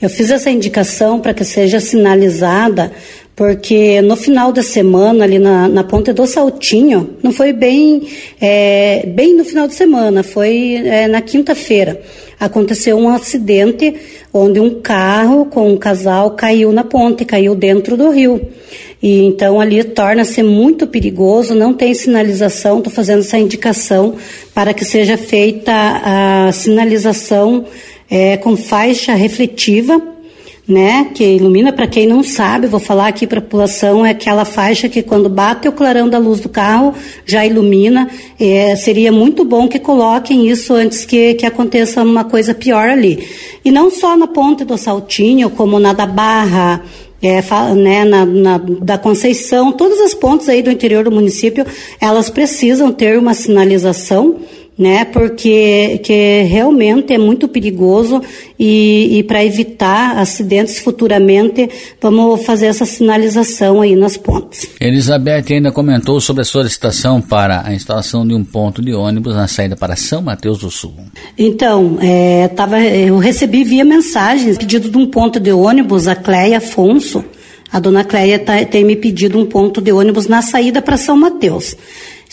eu 0.05 0.11
fiz 0.11 0.31
essa 0.31 0.51
indicação 0.51 1.19
para 1.19 1.33
que 1.33 1.45
seja 1.45 1.81
sinalizada, 1.81 2.93
porque 3.35 4.03
no 4.03 4.17
final 4.17 4.53
da 4.53 4.63
semana, 4.63 5.25
ali 5.25 5.39
na, 5.39 5.67
na 5.67 5.83
ponte 5.83 6.13
do 6.13 6.27
Saltinho, 6.27 7.17
não 7.23 7.33
foi 7.33 7.53
bem, 7.53 8.03
é, 8.41 9.07
bem 9.07 9.35
no 9.35 9.45
final 9.45 9.67
de 9.67 9.75
semana, 9.75 10.23
foi 10.23 10.75
é, 10.75 11.09
na 11.09 11.23
quinta-feira. 11.23 12.03
Aconteceu 12.39 12.99
um 12.99 13.09
acidente 13.09 13.95
onde 14.33 14.61
um 14.61 14.81
carro 14.83 15.47
com 15.47 15.73
um 15.73 15.77
casal 15.77 16.33
caiu 16.33 16.71
na 16.71 16.85
ponte, 16.85 17.25
caiu 17.25 17.55
dentro 17.55 17.97
do 17.97 18.11
rio. 18.11 18.41
E 19.03 19.23
então 19.23 19.61
ali 19.61 19.83
torna-se 19.85 20.43
muito 20.43 20.87
perigoso, 20.87 21.55
não 21.55 21.73
tem 21.73 21.95
sinalização, 21.95 22.79
estou 22.79 22.93
fazendo 22.93 23.21
essa 23.21 23.39
indicação 23.39 24.17
para 24.55 24.75
que 24.75 24.85
seja 24.85 25.17
feita 25.17 25.73
a 25.73 26.53
sinalização 26.53 27.65
é, 28.15 28.37
com 28.37 28.57
faixa 28.57 29.13
refletiva, 29.13 30.01
né, 30.69 31.11
que 31.13 31.25
ilumina 31.25 31.73
para 31.73 31.89
quem 31.89 32.07
não 32.07 32.23
sabe, 32.23 32.69
vou 32.69 32.79
falar 32.79 33.09
aqui 33.09 33.27
para 33.27 33.41
a 33.41 33.43
população, 33.43 34.07
é 34.07 34.11
aquela 34.11 34.45
faixa 34.45 34.89
que 34.89 35.03
quando 35.03 35.29
bate 35.29 35.67
o 35.67 35.73
clarão 35.73 36.09
da 36.09 36.17
luz 36.17 36.39
do 36.39 36.49
carro 36.49 36.95
já 37.27 37.45
ilumina. 37.45 38.09
É, 38.39 38.77
seria 38.77 39.11
muito 39.11 39.45
bom 39.45 39.67
que 39.67 39.81
coloquem 39.81 40.49
isso 40.49 40.73
antes 40.75 41.05
que, 41.05 41.35
que 41.35 41.45
aconteça 41.45 42.05
uma 42.05 42.23
coisa 42.23 42.55
pior 42.55 42.89
ali. 42.89 43.27
E 43.65 43.73
não 43.73 43.91
só 43.91 44.17
na 44.17 44.29
ponte 44.29 44.65
do 44.65 44.79
Saltinho, 44.79 45.51
como 45.51 45.81
na 45.81 45.93
da 45.93 46.07
Barra, 46.07 46.85
é, 47.21 47.43
né, 47.75 48.05
na, 48.05 48.25
na, 48.25 48.59
da 48.59 48.97
Conceição, 48.97 49.73
todas 49.73 50.01
as 50.01 50.15
pontes 50.15 50.49
aí 50.49 50.63
do 50.63 50.71
interior 50.71 51.03
do 51.03 51.11
município, 51.11 51.67
elas 52.01 52.31
precisam 52.31 52.93
ter 52.93 53.19
uma 53.19 53.35
sinalização 53.35 54.37
né? 54.77 55.05
Porque 55.05 56.01
que 56.03 56.43
realmente 56.43 57.13
é 57.13 57.19
muito 57.19 57.47
perigoso 57.49 58.21
e, 58.59 59.19
e 59.19 59.23
para 59.23 59.45
evitar 59.45 60.19
acidentes 60.19 60.79
futuramente, 60.79 61.69
vamos 62.01 62.45
fazer 62.45 62.67
essa 62.67 62.85
sinalização 62.85 63.81
aí 63.81 63.95
nas 63.95 64.17
pontes. 64.17 64.69
Elizabeth 64.81 65.45
ainda 65.51 65.71
comentou 65.71 66.21
sobre 66.21 66.43
a 66.43 66.45
solicitação 66.45 67.21
para 67.21 67.63
a 67.67 67.73
instalação 67.73 68.27
de 68.27 68.35
um 68.35 68.45
ponto 68.45 68.83
de 68.83 68.93
ônibus 68.93 69.35
na 69.35 69.47
saída 69.47 69.77
para 69.77 69.97
São 69.97 70.21
Mateus 70.21 70.59
do 70.59 70.71
Sul. 70.71 70.95
Então, 71.39 71.99
é, 72.01 72.49
tava, 72.49 72.81
eu 72.81 73.19
recebi 73.19 73.65
via 73.65 73.85
mensagem 73.85 74.55
pedido 74.55 74.91
de 74.91 74.99
um 74.99 75.07
ponto 75.07 75.39
de 75.39 75.53
ônibus, 75.53 76.09
a 76.09 76.17
Cleia 76.17 76.59
Afonso. 76.59 77.25
A 77.73 77.81
dona 77.81 78.05
Cleia 78.05 78.39
tá, 78.39 78.65
tem 78.65 78.85
me 78.85 78.95
pedido 78.95 79.39
um 79.39 79.47
ponto 79.47 79.81
de 79.81 79.91
ônibus 79.91 80.29
na 80.29 80.43
saída 80.43 80.81
para 80.81 80.97
São 80.97 81.17
Mateus. 81.17 81.77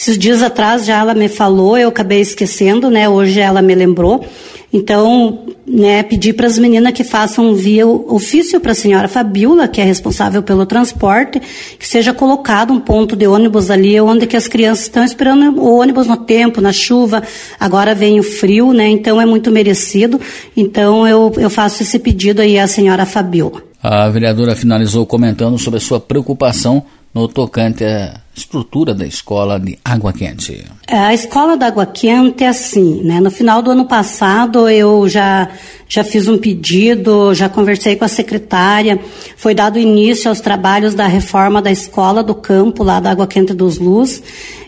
Esses 0.02 0.18
dias 0.18 0.42
atrás 0.42 0.84
já 0.84 0.98
ela 0.98 1.14
me 1.14 1.30
falou, 1.30 1.78
eu 1.78 1.90
acabei 1.90 2.22
esquecendo, 2.22 2.90
né? 2.90 3.08
Hoje 3.08 3.40
ela 3.40 3.62
me 3.62 3.76
lembrou. 3.76 4.26
Então, 4.74 5.46
né, 5.64 6.02
pedi 6.02 6.34
para 6.34 6.48
as 6.48 6.58
meninas 6.58 6.92
que 6.92 7.04
façam 7.04 7.54
via 7.54 7.86
ofício 7.86 8.60
para 8.60 8.72
a 8.72 8.74
senhora 8.74 9.08
Fabiola, 9.08 9.68
que 9.68 9.80
é 9.80 9.84
responsável 9.84 10.42
pelo 10.42 10.66
transporte, 10.66 11.40
que 11.78 11.88
seja 11.88 12.16
colocado 12.16 12.74
um 12.74 12.80
ponto 12.80 13.16
de 13.16 13.28
ônibus 13.28 13.70
ali 13.70 14.02
onde 14.02 14.26
que 14.26 14.36
as 14.36 14.48
crianças 14.48 14.86
estão 14.86 15.04
esperando 15.04 15.62
o 15.62 15.80
ônibus 15.80 16.08
no 16.08 16.18
tempo, 16.18 16.62
na 16.62 16.74
chuva. 16.74 17.22
Agora 17.60 17.94
vem 17.94 18.20
o 18.20 18.24
frio, 18.24 18.74
né? 18.74 18.90
Então 18.90 19.22
é 19.22 19.26
muito 19.28 19.52
merecido. 19.52 20.20
Então 20.58 21.08
eu, 21.08 21.32
eu 21.38 21.50
faço 21.52 21.84
esse 21.84 22.00
pedido 22.00 22.42
aí 22.42 22.58
à 22.58 22.66
senhora 22.66 23.06
Fabiola. 23.06 23.62
A 23.84 24.10
vereadora 24.10 24.56
finalizou 24.56 25.06
comentando 25.06 25.60
sobre 25.60 25.78
a 25.78 25.82
sua 25.82 26.00
preocupação 26.00 26.84
no 27.14 27.28
tocante 27.28 27.84
a 27.84 28.21
estrutura 28.36 28.94
da 28.94 29.06
escola 29.06 29.60
de 29.60 29.78
Água 29.84 30.14
Quente. 30.14 30.66
É, 30.88 30.98
a 30.98 31.14
escola 31.14 31.58
da 31.58 31.68
Água 31.68 31.86
Quente 31.86 32.44
é 32.44 32.48
assim, 32.48 33.02
né? 33.04 33.20
No 33.20 33.30
final 33.30 33.62
do 33.62 33.72
ano 33.72 33.86
passado 33.86 34.70
eu 34.70 35.08
já 35.08 35.50
já 35.88 36.04
fiz 36.04 36.28
um 36.28 36.38
pedido, 36.38 37.34
já 37.34 37.50
conversei 37.50 37.98
com 37.98 38.06
a 38.06 38.08
secretária, 38.08 38.98
foi 39.36 39.54
dado 39.54 39.78
início 39.78 40.30
aos 40.30 40.40
trabalhos 40.40 40.94
da 40.94 41.06
reforma 41.06 41.62
da 41.62 41.72
escola 41.72 42.24
do 42.24 42.34
campo 42.34 42.84
lá 42.84 43.00
da 43.02 43.12
Água 43.12 43.28
Quente 43.28 43.54
dos 43.54 43.78
Luz 43.78 44.24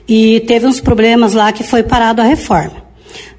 e 0.07 0.41
teve 0.41 0.67
uns 0.67 0.81
problemas 0.81 1.33
lá 1.33 1.51
que 1.51 1.63
foi 1.63 1.83
parado 1.83 2.21
a 2.21 2.25
reforma. 2.25 2.83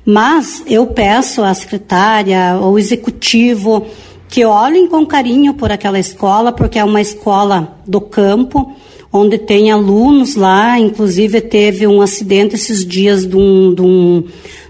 Mas 0.04 0.62
eu 0.66 0.86
peço 0.86 1.42
à 1.42 1.52
secretária, 1.54 2.52
ao 2.52 2.78
executivo, 2.78 3.86
que 4.28 4.44
olhem 4.44 4.86
com 4.86 5.06
carinho 5.06 5.54
por 5.54 5.70
aquela 5.70 5.98
escola, 5.98 6.52
porque 6.52 6.78
é 6.78 6.84
uma 6.84 7.00
escola 7.00 7.78
do 7.86 8.00
campo, 8.00 8.74
onde 9.16 9.38
tem 9.38 9.70
alunos 9.70 10.34
lá, 10.34 10.76
inclusive 10.76 11.40
teve 11.40 11.86
um 11.86 12.02
acidente 12.02 12.56
esses 12.56 12.84
dias 12.84 13.24
de 13.24 13.36
um, 13.36 13.72
de 13.72 13.80
um, 13.80 14.24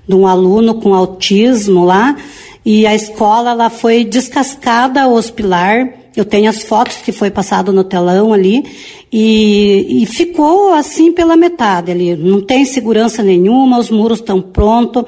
de 0.06 0.14
um 0.14 0.26
aluno 0.26 0.74
com 0.74 0.92
autismo 0.92 1.82
lá, 1.82 2.14
e 2.62 2.86
a 2.86 2.94
escola 2.94 3.52
ela 3.52 3.70
foi 3.70 4.04
descascada 4.04 5.08
hospitalar. 5.08 5.94
Eu 6.14 6.26
tenho 6.26 6.48
as 6.48 6.62
fotos 6.62 6.98
que 6.98 7.10
foi 7.10 7.30
passado 7.30 7.72
no 7.72 7.82
telão 7.82 8.32
ali 8.32 8.62
e, 9.10 10.02
e 10.02 10.06
ficou 10.06 10.72
assim 10.72 11.10
pela 11.10 11.36
metade 11.36 11.90
ali. 11.90 12.14
Não 12.14 12.40
tem 12.40 12.64
segurança 12.64 13.22
nenhuma, 13.22 13.78
os 13.78 13.90
muros 13.90 14.18
estão 14.20 14.40
prontos, 14.40 15.04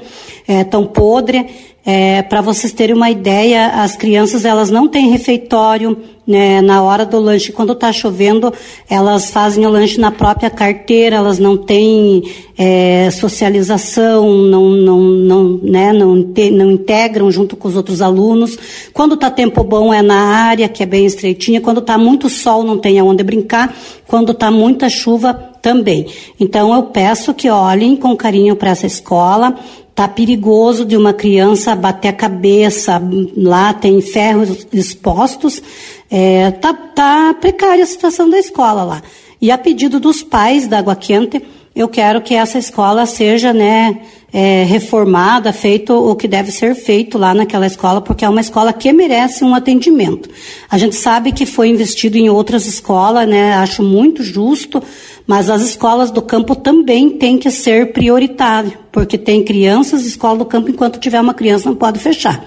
estão 0.47 0.83
é, 0.83 0.87
podres. 0.87 1.45
É, 1.89 2.21
Para 2.21 2.41
vocês 2.41 2.73
terem 2.73 2.93
uma 2.93 3.09
ideia, 3.09 3.67
as 3.67 3.95
crianças 3.95 4.43
elas 4.43 4.69
não 4.69 4.89
têm 4.89 5.09
refeitório 5.09 5.97
né, 6.27 6.61
na 6.61 6.83
hora 6.83 7.05
do 7.05 7.17
lanche. 7.17 7.53
Quando 7.53 7.71
está 7.71 7.93
chovendo, 7.93 8.53
elas 8.89 9.31
fazem 9.31 9.65
o 9.65 9.69
lanche 9.69 9.97
na 9.97 10.11
própria 10.11 10.49
carteira, 10.49 11.15
elas 11.15 11.39
não 11.39 11.55
têm 11.55 12.23
é, 12.57 13.09
socialização, 13.09 14.33
não, 14.33 14.69
não, 14.69 14.99
não, 14.99 15.59
né, 15.63 15.93
não, 15.93 16.21
te, 16.21 16.51
não 16.51 16.69
integram 16.69 17.31
junto 17.31 17.55
com 17.55 17.69
os 17.69 17.77
outros 17.77 18.01
alunos. 18.01 18.59
Quando 18.93 19.13
está 19.13 19.31
tempo 19.31 19.63
bom 19.63 19.93
é 19.93 20.01
na 20.01 20.19
área, 20.19 20.67
que 20.67 20.83
é 20.83 20.85
bem 20.85 21.05
estreitinha. 21.05 21.61
Quando 21.61 21.79
está 21.79 21.97
muito 21.97 22.27
sol, 22.27 22.63
não 22.63 22.77
tem 22.77 22.99
aonde 22.99 23.23
brincar. 23.23 23.73
Quando 24.05 24.33
está 24.33 24.51
muita 24.51 24.89
chuva, 24.89 25.46
também. 25.61 26.07
Então 26.39 26.73
eu 26.73 26.83
peço 26.83 27.33
que 27.33 27.49
olhem 27.49 27.95
com 27.95 28.15
carinho 28.15 28.55
para 28.55 28.71
essa 28.71 28.85
escola, 28.87 29.55
Tá 29.97 30.07
perigoso 30.07 30.85
de 30.85 30.95
uma 30.95 31.11
criança 31.11 31.75
bater 31.75 32.09
a 32.09 32.13
cabeça, 32.13 33.01
lá 33.35 33.73
tem 33.73 33.99
ferros 33.99 34.67
expostos, 34.71 35.59
é, 36.07 36.51
tá, 36.51 36.71
tá 36.71 37.33
precária 37.33 37.83
a 37.83 37.87
situação 37.87 38.29
da 38.29 38.37
escola 38.37 38.83
lá. 38.83 39.01
E 39.41 39.49
a 39.49 39.57
pedido 39.57 39.99
dos 39.99 40.21
pais 40.21 40.67
da 40.67 40.77
Água 40.77 40.95
Quente, 40.95 41.41
eu 41.75 41.87
quero 41.87 42.21
que 42.21 42.35
essa 42.35 42.59
escola 42.59 43.07
seja, 43.07 43.51
né, 43.51 44.01
é, 44.31 44.65
reformada, 44.65 45.51
feito 45.51 45.93
o 45.93 46.15
que 46.15 46.27
deve 46.27 46.51
ser 46.51 46.75
feito 46.75 47.17
lá 47.17 47.33
naquela 47.33 47.65
escola, 47.65 47.99
porque 47.99 48.23
é 48.23 48.29
uma 48.29 48.41
escola 48.41 48.71
que 48.71 48.93
merece 48.93 49.43
um 49.43 49.55
atendimento. 49.55 50.29
A 50.69 50.77
gente 50.77 50.95
sabe 50.95 51.31
que 51.31 51.47
foi 51.47 51.69
investido 51.69 52.19
em 52.19 52.29
outras 52.29 52.67
escolas, 52.67 53.27
né, 53.27 53.53
acho 53.55 53.81
muito 53.81 54.21
justo, 54.21 54.83
mas 55.27 55.49
as 55.49 55.61
escolas 55.61 56.09
do 56.09 56.21
campo 56.21 56.55
também 56.55 57.09
têm 57.09 57.37
que 57.37 57.51
ser 57.51 57.91
prioritárias, 57.91 58.73
porque 58.91 59.17
tem 59.17 59.43
crianças, 59.43 60.05
escola 60.05 60.37
do 60.37 60.45
campo, 60.45 60.71
enquanto 60.71 60.99
tiver 60.99 61.19
uma 61.19 61.33
criança, 61.33 61.69
não 61.69 61.75
pode 61.75 61.99
fechar. 61.99 62.43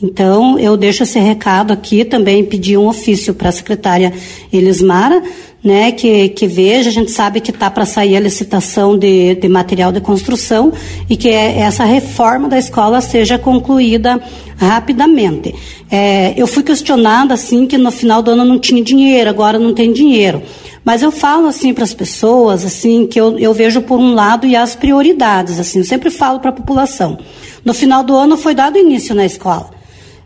Então, 0.00 0.58
eu 0.58 0.76
deixo 0.76 1.02
esse 1.02 1.18
recado 1.18 1.72
aqui, 1.72 2.04
também 2.04 2.44
pedi 2.44 2.76
um 2.76 2.86
ofício 2.86 3.34
para 3.34 3.48
a 3.48 3.52
secretária 3.52 4.12
Elismara, 4.52 5.22
né, 5.64 5.90
que, 5.90 6.28
que 6.28 6.46
veja, 6.46 6.88
a 6.88 6.92
gente 6.92 7.10
sabe 7.10 7.40
que 7.40 7.50
está 7.50 7.68
para 7.68 7.84
sair 7.84 8.16
a 8.16 8.20
licitação 8.20 8.96
de, 8.96 9.34
de 9.34 9.48
material 9.48 9.90
de 9.90 10.00
construção 10.00 10.72
e 11.10 11.16
que 11.16 11.28
é, 11.28 11.58
essa 11.58 11.84
reforma 11.84 12.48
da 12.48 12.56
escola 12.56 13.00
seja 13.00 13.36
concluída 13.38 14.22
rapidamente. 14.56 15.52
É, 15.90 16.32
eu 16.36 16.46
fui 16.46 16.62
questionada 16.62 17.34
assim 17.34 17.66
que 17.66 17.76
no 17.76 17.90
final 17.90 18.22
do 18.22 18.30
ano 18.30 18.44
não 18.44 18.58
tinha 18.58 18.82
dinheiro, 18.82 19.28
agora 19.28 19.58
não 19.58 19.74
tem 19.74 19.92
dinheiro. 19.92 20.40
Mas 20.88 21.02
eu 21.02 21.12
falo 21.12 21.48
assim 21.48 21.74
para 21.74 21.84
as 21.84 21.92
pessoas, 21.92 22.64
assim, 22.64 23.06
que 23.06 23.20
eu, 23.20 23.38
eu 23.38 23.52
vejo 23.52 23.82
por 23.82 23.98
um 23.98 24.14
lado 24.14 24.46
e 24.46 24.56
as 24.56 24.74
prioridades, 24.74 25.60
assim, 25.60 25.80
eu 25.80 25.84
sempre 25.84 26.08
falo 26.08 26.40
para 26.40 26.48
a 26.48 26.54
população. 26.54 27.18
No 27.62 27.74
final 27.74 28.02
do 28.02 28.16
ano 28.16 28.38
foi 28.38 28.54
dado 28.54 28.78
início 28.78 29.14
na 29.14 29.26
escola 29.26 29.68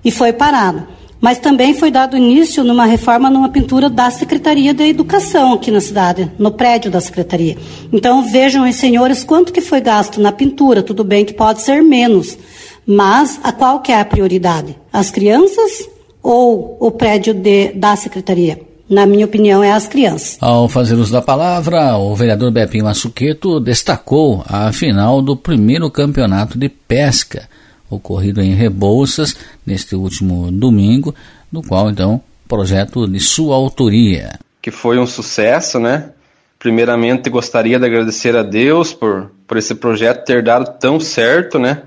e 0.04 0.10
foi 0.12 0.32
parado. 0.32 0.86
Mas 1.20 1.40
também 1.40 1.74
foi 1.74 1.90
dado 1.90 2.16
início 2.16 2.62
numa 2.62 2.84
reforma 2.84 3.28
numa 3.28 3.48
pintura 3.48 3.90
da 3.90 4.08
Secretaria 4.08 4.72
da 4.72 4.86
Educação 4.86 5.52
aqui 5.52 5.72
na 5.72 5.80
cidade, 5.80 6.30
no 6.38 6.52
prédio 6.52 6.92
da 6.92 7.00
Secretaria. 7.00 7.58
Então 7.92 8.22
vejam, 8.22 8.62
os 8.62 8.76
senhores, 8.76 9.24
quanto 9.24 9.52
que 9.52 9.60
foi 9.60 9.80
gasto 9.80 10.20
na 10.20 10.30
pintura. 10.30 10.80
Tudo 10.80 11.02
bem 11.02 11.24
que 11.24 11.34
pode 11.34 11.60
ser 11.60 11.82
menos, 11.82 12.38
mas 12.86 13.40
a 13.42 13.50
qual 13.50 13.80
que 13.80 13.90
é 13.90 13.98
a 13.98 14.04
prioridade? 14.04 14.78
As 14.92 15.10
crianças 15.10 15.88
ou 16.22 16.76
o 16.78 16.92
prédio 16.92 17.34
de, 17.34 17.72
da 17.72 17.96
Secretaria? 17.96 18.70
Na 18.88 19.06
minha 19.06 19.24
opinião, 19.24 19.62
é 19.62 19.72
as 19.72 19.86
crianças. 19.86 20.36
Ao 20.40 20.68
fazer 20.68 20.94
uso 20.94 21.12
da 21.12 21.22
palavra, 21.22 21.96
o 21.96 22.14
vereador 22.14 22.50
Bepinho 22.50 22.86
Açuqueto 22.86 23.60
destacou 23.60 24.44
a 24.46 24.72
final 24.72 25.22
do 25.22 25.36
primeiro 25.36 25.90
campeonato 25.90 26.58
de 26.58 26.68
pesca, 26.68 27.48
ocorrido 27.88 28.40
em 28.40 28.54
Rebouças 28.54 29.36
neste 29.64 29.94
último 29.94 30.50
domingo, 30.50 31.14
no 31.50 31.62
qual, 31.62 31.90
então, 31.90 32.20
projeto 32.48 33.06
de 33.06 33.20
sua 33.20 33.54
autoria. 33.54 34.38
Que 34.60 34.70
foi 34.70 34.98
um 34.98 35.06
sucesso, 35.06 35.78
né? 35.78 36.10
Primeiramente, 36.58 37.28
gostaria 37.28 37.78
de 37.78 37.86
agradecer 37.86 38.36
a 38.36 38.42
Deus 38.42 38.92
por, 38.92 39.30
por 39.46 39.56
esse 39.56 39.74
projeto 39.74 40.24
ter 40.24 40.42
dado 40.42 40.78
tão 40.78 41.00
certo, 41.00 41.58
né? 41.58 41.82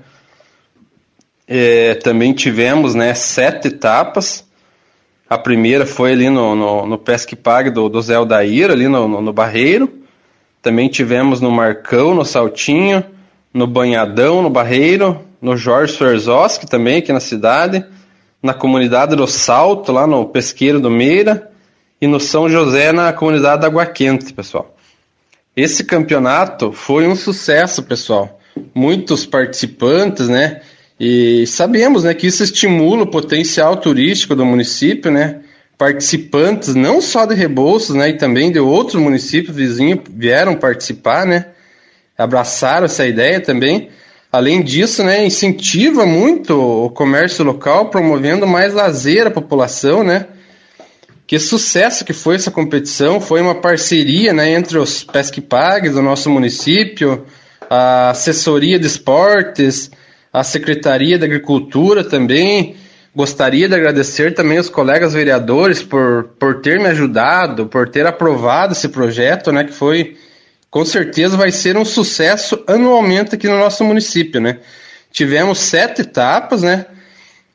É, 1.48 1.94
também 1.94 2.32
tivemos 2.32 2.94
né, 2.94 3.14
sete 3.14 3.68
etapas, 3.68 4.44
a 5.28 5.36
primeira 5.36 5.84
foi 5.84 6.12
ali 6.12 6.30
no, 6.30 6.54
no, 6.54 6.86
no 6.86 6.98
Pesque 6.98 7.34
Pague 7.34 7.70
do, 7.70 7.88
do 7.88 8.00
Zé 8.00 8.14
Aldair, 8.14 8.70
ali 8.70 8.86
no, 8.86 9.08
no, 9.08 9.20
no, 9.20 9.32
Barreiro. 9.32 9.92
Também 10.62 10.88
tivemos 10.88 11.40
no 11.40 11.50
Marcão, 11.50 12.14
no 12.14 12.24
Saltinho, 12.24 13.04
no 13.52 13.66
Banhadão, 13.66 14.40
no 14.40 14.50
Barreiro, 14.50 15.20
no 15.42 15.56
Jorge 15.56 15.94
Swerzoski 15.94 16.66
também, 16.66 16.98
aqui 16.98 17.12
na 17.12 17.20
cidade, 17.20 17.84
na 18.42 18.54
comunidade 18.54 19.16
do 19.16 19.26
Salto, 19.26 19.90
lá 19.90 20.06
no 20.06 20.26
Pesqueiro 20.26 20.80
do 20.80 20.90
Meira, 20.90 21.50
e 22.00 22.06
no 22.06 22.20
São 22.20 22.48
José, 22.48 22.92
na 22.92 23.12
comunidade 23.12 23.62
da 23.62 23.66
Água 23.66 23.86
Quente, 23.86 24.32
pessoal. 24.32 24.76
Esse 25.56 25.84
campeonato 25.84 26.70
foi 26.70 27.06
um 27.08 27.16
sucesso, 27.16 27.82
pessoal. 27.82 28.38
Muitos 28.74 29.24
participantes, 29.26 30.28
né? 30.28 30.60
E 30.98 31.46
sabemos 31.46 32.04
né, 32.04 32.14
que 32.14 32.26
isso 32.26 32.42
estimula 32.42 33.02
o 33.02 33.10
potencial 33.10 33.76
turístico 33.76 34.34
do 34.34 34.44
município, 34.44 35.10
né? 35.10 35.40
Participantes 35.76 36.74
não 36.74 37.02
só 37.02 37.26
de 37.26 37.34
Rebouças, 37.34 37.94
né, 37.94 38.08
e 38.08 38.14
também 38.14 38.50
de 38.50 38.58
outros 38.58 39.00
municípios 39.00 39.54
vizinhos 39.54 40.00
vieram 40.10 40.54
participar, 40.54 41.26
né? 41.26 41.48
Abraçaram 42.16 42.86
essa 42.86 43.06
ideia 43.06 43.40
também. 43.40 43.90
Além 44.32 44.62
disso, 44.62 45.04
né, 45.04 45.24
incentiva 45.24 46.06
muito 46.06 46.58
o 46.58 46.90
comércio 46.90 47.44
local, 47.44 47.90
promovendo 47.90 48.46
mais 48.46 48.72
lazer 48.72 49.26
à 49.26 49.30
população, 49.30 50.02
né? 50.02 50.26
Que 51.26 51.38
sucesso 51.38 52.04
que 52.04 52.12
foi 52.14 52.36
essa 52.36 52.50
competição, 52.50 53.20
foi 53.20 53.42
uma 53.42 53.56
parceria, 53.56 54.32
né, 54.32 54.50
entre 54.52 54.78
os 54.78 55.04
Pesquipags 55.04 55.92
do 55.92 56.00
nosso 56.00 56.30
município, 56.30 57.26
a 57.68 58.10
assessoria 58.10 58.78
de 58.78 58.86
esportes, 58.86 59.90
a 60.36 60.44
Secretaria 60.44 61.18
da 61.18 61.24
Agricultura 61.24 62.04
também. 62.04 62.76
Gostaria 63.14 63.66
de 63.66 63.74
agradecer 63.74 64.34
também 64.34 64.58
os 64.58 64.68
colegas 64.68 65.14
vereadores 65.14 65.82
por, 65.82 66.24
por 66.38 66.60
ter 66.60 66.78
me 66.78 66.88
ajudado, 66.88 67.64
por 67.64 67.88
ter 67.88 68.06
aprovado 68.06 68.74
esse 68.74 68.90
projeto, 68.90 69.50
né, 69.50 69.64
que 69.64 69.72
foi, 69.72 70.18
com 70.70 70.84
certeza 70.84 71.38
vai 71.38 71.50
ser 71.50 71.78
um 71.78 71.86
sucesso 71.86 72.62
anualmente 72.66 73.34
aqui 73.34 73.48
no 73.48 73.56
nosso 73.56 73.82
município, 73.82 74.38
né. 74.38 74.58
Tivemos 75.10 75.58
sete 75.58 76.02
etapas, 76.02 76.60
né, 76.60 76.84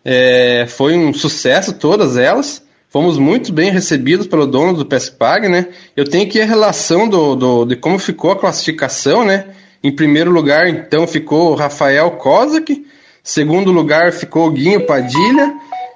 é, 0.03 0.65
foi 0.67 0.97
um 0.97 1.13
sucesso 1.13 1.73
todas 1.73 2.17
elas, 2.17 2.63
fomos 2.89 3.19
muito 3.19 3.53
bem 3.53 3.69
recebidos 3.69 4.25
pelo 4.25 4.47
dono 4.47 4.73
do 4.73 4.87
PESPAG, 4.87 5.47
né, 5.47 5.67
eu 5.95 6.05
tenho 6.05 6.25
aqui 6.25 6.41
a 6.41 6.45
relação 6.45 7.07
do, 7.07 7.35
do, 7.35 7.65
de 7.65 7.75
como 7.75 7.99
ficou 7.99 8.31
a 8.31 8.39
classificação, 8.39 9.23
né, 9.23 9.45
em 9.83 9.91
primeiro 9.91 10.29
lugar, 10.29 10.67
então, 10.67 11.07
ficou 11.07 11.55
Rafael 11.55 12.11
Kozak. 12.11 12.85
Segundo 13.23 13.71
lugar 13.71 14.11
ficou 14.11 14.51
Guinho 14.51 14.85
Padilha. 14.85 15.55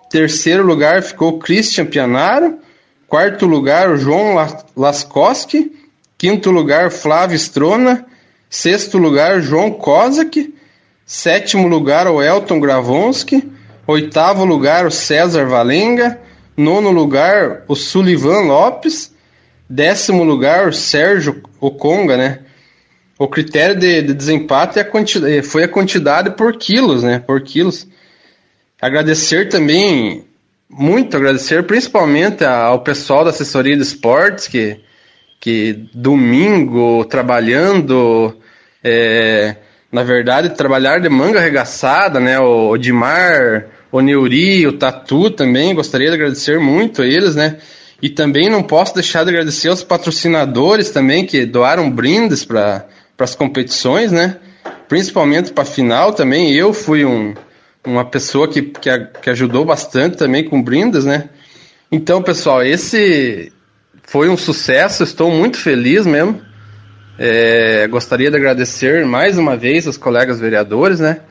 Terceiro 0.09 0.65
lugar 0.65 1.03
ficou 1.03 1.37
Christian 1.37 1.85
Pianaro. 1.85 2.57
Quarto 3.07 3.45
lugar, 3.45 3.95
João 3.97 4.35
Laskoski. 4.75 5.71
Quinto 6.17 6.49
lugar, 6.49 6.89
Flávio 6.89 7.35
Strona. 7.35 8.05
Sexto 8.49 8.97
lugar, 8.97 9.41
João 9.41 9.69
Kozak. 9.71 10.53
Sétimo 11.05 11.67
lugar, 11.67 12.07
o 12.07 12.23
Elton 12.23 12.59
Gravonski. 12.59 13.51
Oitavo 13.85 14.45
lugar, 14.45 14.87
o 14.87 14.91
César 14.91 15.45
Valenga. 15.45 16.19
Nono 16.57 16.89
lugar, 16.89 17.63
o 17.67 17.75
Sullivan 17.75 18.41
Lopes. 18.41 19.13
Décimo 19.69 20.23
lugar, 20.23 20.69
o 20.69 20.73
Sérgio 20.73 21.43
o 21.59 21.69
Conga, 21.69 22.17
né? 22.17 22.39
O 23.17 23.29
critério 23.29 23.75
de, 23.77 24.01
de 24.01 24.13
desempate 24.13 24.77
é 24.77 24.81
a 24.81 25.43
foi 25.43 25.63
a 25.63 25.67
quantidade 25.69 26.31
por 26.31 26.57
quilos, 26.57 27.01
né? 27.01 27.19
Por 27.19 27.41
quilos. 27.41 27.87
Agradecer 28.81 29.47
também, 29.47 30.25
muito 30.69 31.15
agradecer, 31.15 31.63
principalmente 31.63 32.43
ao 32.43 32.81
pessoal 32.81 33.23
da 33.23 33.29
assessoria 33.29 33.75
de 33.75 33.83
esportes, 33.83 34.49
que, 34.49 34.81
que 35.39 35.87
domingo, 35.93 37.05
trabalhando, 37.05 38.35
é, 38.83 39.55
na 39.89 40.03
verdade, 40.03 40.49
trabalhar 40.49 40.99
de 40.99 41.07
manga 41.07 41.39
arregaçada, 41.39 42.19
né? 42.19 42.37
O, 42.37 42.71
o 42.71 42.77
Dimar, 42.77 43.67
o 43.93 44.01
Neuri, 44.01 44.67
o 44.67 44.73
Tatu 44.73 45.31
também, 45.31 45.73
gostaria 45.73 46.09
de 46.09 46.15
agradecer 46.15 46.59
muito 46.59 47.01
a 47.01 47.05
eles, 47.05 47.33
né? 47.33 47.59
E 48.01 48.09
também 48.09 48.49
não 48.49 48.61
posso 48.61 48.93
deixar 48.93 49.23
de 49.23 49.29
agradecer 49.29 49.69
aos 49.69 49.85
patrocinadores 49.85 50.89
também 50.89 51.25
que 51.25 51.45
doaram 51.45 51.89
brindes 51.89 52.43
para 52.43 52.85
as 53.23 53.35
competições, 53.35 54.11
né? 54.11 54.37
Principalmente 54.87 55.51
para 55.51 55.63
a 55.63 55.67
final 55.67 56.13
também. 56.13 56.53
Eu 56.53 56.73
fui 56.73 57.05
um, 57.05 57.33
uma 57.85 58.05
pessoa 58.05 58.47
que, 58.47 58.61
que, 58.61 58.89
que 59.21 59.29
ajudou 59.29 59.63
bastante 59.63 60.17
também 60.17 60.43
com 60.43 60.61
brindes, 60.61 61.05
né? 61.05 61.29
Então, 61.91 62.21
pessoal, 62.21 62.63
esse 62.63 63.53
foi 64.03 64.29
um 64.29 64.37
sucesso. 64.37 65.03
Estou 65.03 65.31
muito 65.31 65.57
feliz 65.57 66.05
mesmo. 66.05 66.41
É, 67.17 67.87
gostaria 67.87 68.29
de 68.29 68.35
agradecer 68.35 69.05
mais 69.05 69.37
uma 69.37 69.55
vez 69.55 69.87
aos 69.87 69.97
colegas 69.97 70.39
vereadores, 70.39 70.99
né? 70.99 71.21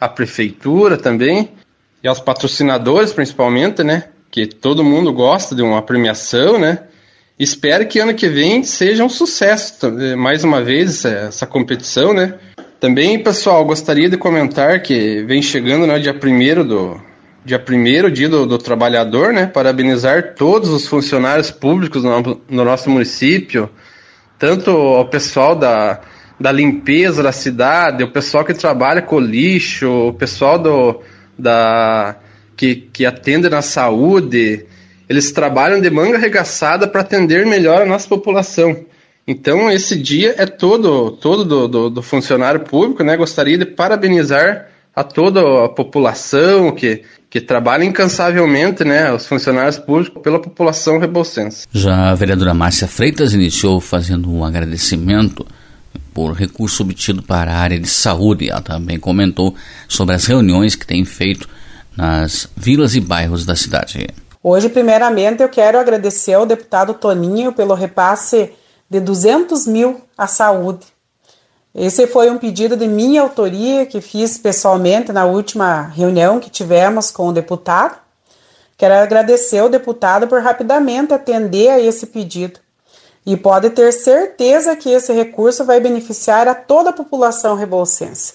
A 0.00 0.08
prefeitura 0.08 0.96
também 0.96 1.50
e 2.02 2.08
aos 2.08 2.20
patrocinadores 2.20 3.12
principalmente, 3.12 3.82
né? 3.82 4.04
Que 4.30 4.46
todo 4.46 4.84
mundo 4.84 5.12
gosta 5.12 5.54
de 5.54 5.62
uma 5.62 5.82
premiação, 5.82 6.58
né? 6.58 6.80
Espero 7.38 7.86
que 7.88 7.98
ano 7.98 8.14
que 8.14 8.28
vem 8.28 8.62
seja 8.62 9.04
um 9.04 9.08
sucesso 9.08 9.90
mais 10.16 10.44
uma 10.44 10.62
vez 10.62 11.04
essa, 11.04 11.44
competição, 11.44 12.14
né? 12.14 12.34
Também, 12.78 13.20
pessoal, 13.20 13.64
gostaria 13.64 14.08
de 14.08 14.16
comentar 14.16 14.80
que 14.82 15.22
vem 15.24 15.42
chegando 15.42 15.84
né, 15.84 15.98
dia 15.98 16.14
primeiro 16.14 16.62
do 16.62 17.00
dia 17.44 17.58
primeiro 17.58 18.10
dia 18.10 18.28
do, 18.28 18.46
do, 18.46 18.56
trabalhador, 18.56 19.32
né? 19.32 19.46
Parabenizar 19.46 20.34
todos 20.36 20.70
os 20.70 20.86
funcionários 20.86 21.50
públicos 21.50 22.04
no, 22.04 22.40
no 22.48 22.64
nosso 22.64 22.88
município, 22.88 23.68
tanto 24.38 24.70
o 24.70 25.04
pessoal 25.06 25.56
da, 25.56 26.02
da 26.38 26.52
limpeza 26.52 27.20
da 27.20 27.32
cidade, 27.32 28.04
o 28.04 28.12
pessoal 28.12 28.44
que 28.44 28.54
trabalha 28.54 29.02
com 29.02 29.18
lixo, 29.18 29.90
o 29.90 30.12
pessoal 30.12 30.56
do, 30.56 31.00
da, 31.36 32.16
que, 32.56 32.76
que 32.76 33.04
atende 33.04 33.50
na 33.50 33.60
saúde, 33.60 34.66
eles 35.08 35.32
trabalham 35.32 35.80
de 35.80 35.90
manga 35.90 36.16
arregaçada 36.16 36.86
para 36.86 37.00
atender 37.00 37.46
melhor 37.46 37.82
a 37.82 37.86
nossa 37.86 38.08
população. 38.08 38.84
Então, 39.26 39.70
esse 39.70 39.96
dia 39.96 40.34
é 40.36 40.44
todo, 40.44 41.12
todo 41.12 41.44
do, 41.44 41.68
do, 41.68 41.90
do, 41.90 42.02
funcionário 42.02 42.60
público, 42.60 43.02
né? 43.02 43.16
Gostaria 43.16 43.56
de 43.56 43.64
parabenizar 43.64 44.68
a 44.94 45.02
toda 45.02 45.64
a 45.64 45.68
população 45.68 46.70
que, 46.72 47.02
que 47.30 47.40
trabalha 47.40 47.84
incansavelmente, 47.84 48.84
né? 48.84 49.10
Os 49.12 49.26
funcionários 49.26 49.78
públicos 49.78 50.22
pela 50.22 50.38
população 50.38 50.98
rebolsense. 50.98 51.66
Já 51.72 52.10
a 52.10 52.14
vereadora 52.14 52.52
Márcia 52.52 52.86
Freitas 52.86 53.32
iniciou 53.32 53.80
fazendo 53.80 54.30
um 54.30 54.44
agradecimento 54.44 55.46
por 56.12 56.32
recurso 56.32 56.82
obtido 56.82 57.22
para 57.22 57.50
a 57.50 57.56
área 57.56 57.78
de 57.78 57.88
saúde. 57.88 58.50
Ela 58.50 58.60
também 58.60 58.98
comentou 58.98 59.54
sobre 59.88 60.14
as 60.14 60.26
reuniões 60.26 60.76
que 60.76 60.86
tem 60.86 61.04
feito 61.04 61.48
nas 61.96 62.48
vilas 62.54 62.94
e 62.94 63.00
bairros 63.00 63.46
da 63.46 63.56
cidade. 63.56 64.06
Hoje, 64.46 64.68
primeiramente, 64.68 65.42
eu 65.42 65.48
quero 65.48 65.78
agradecer 65.78 66.34
ao 66.34 66.44
deputado 66.44 66.92
Toninho 66.92 67.50
pelo 67.54 67.72
repasse 67.72 68.52
de 68.90 69.00
200 69.00 69.66
mil 69.66 70.02
à 70.18 70.26
saúde. 70.26 70.86
Esse 71.74 72.06
foi 72.06 72.30
um 72.30 72.36
pedido 72.36 72.76
de 72.76 72.86
minha 72.86 73.22
autoria 73.22 73.86
que 73.86 74.02
fiz 74.02 74.36
pessoalmente 74.36 75.12
na 75.12 75.24
última 75.24 75.84
reunião 75.84 76.38
que 76.38 76.50
tivemos 76.50 77.10
com 77.10 77.28
o 77.28 77.32
deputado. 77.32 77.96
Quero 78.76 78.92
agradecer 78.92 79.60
ao 79.60 79.70
deputado 79.70 80.28
por 80.28 80.42
rapidamente 80.42 81.14
atender 81.14 81.70
a 81.70 81.80
esse 81.80 82.08
pedido. 82.08 82.60
E 83.24 83.38
pode 83.38 83.70
ter 83.70 83.92
certeza 83.92 84.76
que 84.76 84.90
esse 84.90 85.10
recurso 85.10 85.64
vai 85.64 85.80
beneficiar 85.80 86.46
a 86.48 86.54
toda 86.54 86.90
a 86.90 86.92
população 86.92 87.56
rebolsense. 87.56 88.34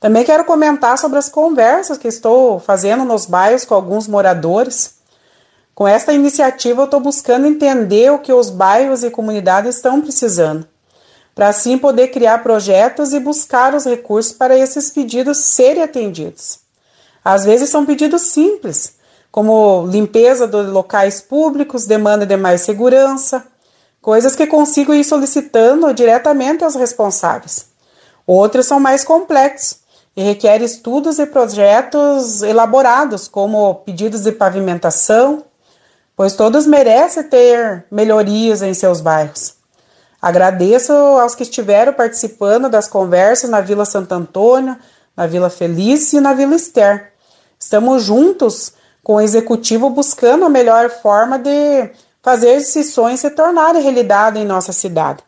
Também 0.00 0.24
quero 0.24 0.46
comentar 0.46 0.96
sobre 0.96 1.18
as 1.18 1.28
conversas 1.28 1.98
que 1.98 2.08
estou 2.08 2.58
fazendo 2.58 3.04
nos 3.04 3.26
bairros 3.26 3.66
com 3.66 3.74
alguns 3.74 4.08
moradores 4.08 5.01
com 5.74 5.88
esta 5.88 6.12
iniciativa, 6.12 6.82
eu 6.82 6.84
estou 6.84 7.00
buscando 7.00 7.46
entender 7.46 8.12
o 8.12 8.18
que 8.18 8.32
os 8.32 8.50
bairros 8.50 9.02
e 9.02 9.10
comunidades 9.10 9.76
estão 9.76 10.00
precisando, 10.02 10.66
para 11.34 11.48
assim 11.48 11.78
poder 11.78 12.08
criar 12.08 12.42
projetos 12.42 13.14
e 13.14 13.20
buscar 13.20 13.74
os 13.74 13.86
recursos 13.86 14.32
para 14.32 14.56
esses 14.56 14.90
pedidos 14.90 15.38
serem 15.38 15.82
atendidos. 15.82 16.60
Às 17.24 17.44
vezes 17.44 17.70
são 17.70 17.86
pedidos 17.86 18.22
simples, 18.22 18.96
como 19.30 19.86
limpeza 19.86 20.46
dos 20.46 20.70
locais 20.70 21.22
públicos, 21.22 21.86
demanda 21.86 22.26
de 22.26 22.36
mais 22.36 22.60
segurança, 22.60 23.42
coisas 24.02 24.36
que 24.36 24.46
consigo 24.46 24.92
ir 24.92 25.04
solicitando 25.04 25.94
diretamente 25.94 26.64
aos 26.64 26.74
responsáveis. 26.74 27.66
Outros 28.26 28.66
são 28.66 28.78
mais 28.78 29.04
complexos 29.04 29.78
e 30.14 30.22
requerem 30.22 30.66
estudos 30.66 31.18
e 31.18 31.24
projetos 31.24 32.42
elaborados, 32.42 33.26
como 33.26 33.76
pedidos 33.76 34.20
de 34.20 34.32
pavimentação, 34.32 35.44
pois 36.22 36.36
todos 36.36 36.68
merecem 36.68 37.24
ter 37.24 37.84
melhorias 37.90 38.62
em 38.62 38.72
seus 38.72 39.00
bairros. 39.00 39.54
Agradeço 40.22 40.92
aos 40.92 41.34
que 41.34 41.42
estiveram 41.42 41.92
participando 41.92 42.68
das 42.68 42.86
conversas 42.86 43.50
na 43.50 43.60
Vila 43.60 43.84
Santo 43.84 44.12
Antônio, 44.12 44.76
na 45.16 45.26
Vila 45.26 45.50
Feliz 45.50 46.12
e 46.12 46.20
na 46.20 46.32
Vila 46.32 46.54
Ester. 46.54 47.10
Estamos 47.58 48.04
juntos 48.04 48.72
com 49.02 49.14
o 49.14 49.20
executivo 49.20 49.90
buscando 49.90 50.44
a 50.44 50.48
melhor 50.48 50.90
forma 50.90 51.40
de 51.40 51.90
fazer 52.22 52.50
esses 52.50 52.92
sonhos 52.92 53.18
se 53.18 53.30
tornarem 53.30 53.82
realidade 53.82 54.38
em 54.38 54.44
nossa 54.44 54.72
cidade. 54.72 55.24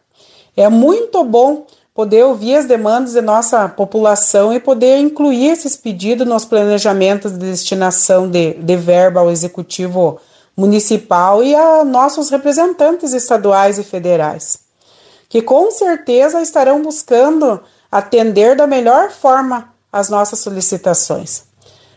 É 0.57 0.69
muito 0.69 1.25
bom 1.25 1.67
poder 1.93 2.23
ouvir 2.23 2.55
as 2.55 2.67
demandas 2.67 3.15
de 3.15 3.21
nossa 3.21 3.69
população 3.69 4.55
e 4.55 4.61
poder 4.61 4.99
incluir 4.99 5.51
esses 5.51 5.77
pedidos 5.77 6.25
nos 6.25 6.45
planejamentos 6.45 7.33
de 7.33 7.51
destinação 7.51 8.31
de, 8.31 8.55
de 8.55 8.77
verba 8.77 9.19
ao 9.19 9.29
executivo 9.33 10.21
municipal 10.57 11.43
e 11.43 11.55
a 11.55 11.85
nossos 11.85 12.31
representantes 12.31 13.13
estaduais 13.13 13.79
e 13.79 13.85
federais, 13.85 14.61
que 15.29 15.43
com 15.43 15.71
certeza 15.71 16.41
estarão 16.41 16.83
buscando 16.83 17.61
atender 17.91 18.57
da 18.57 18.67
melhor 18.67 19.11
forma 19.11 19.73
as 19.93 20.09
nossas 20.09 20.41
solicitações. 20.41 21.45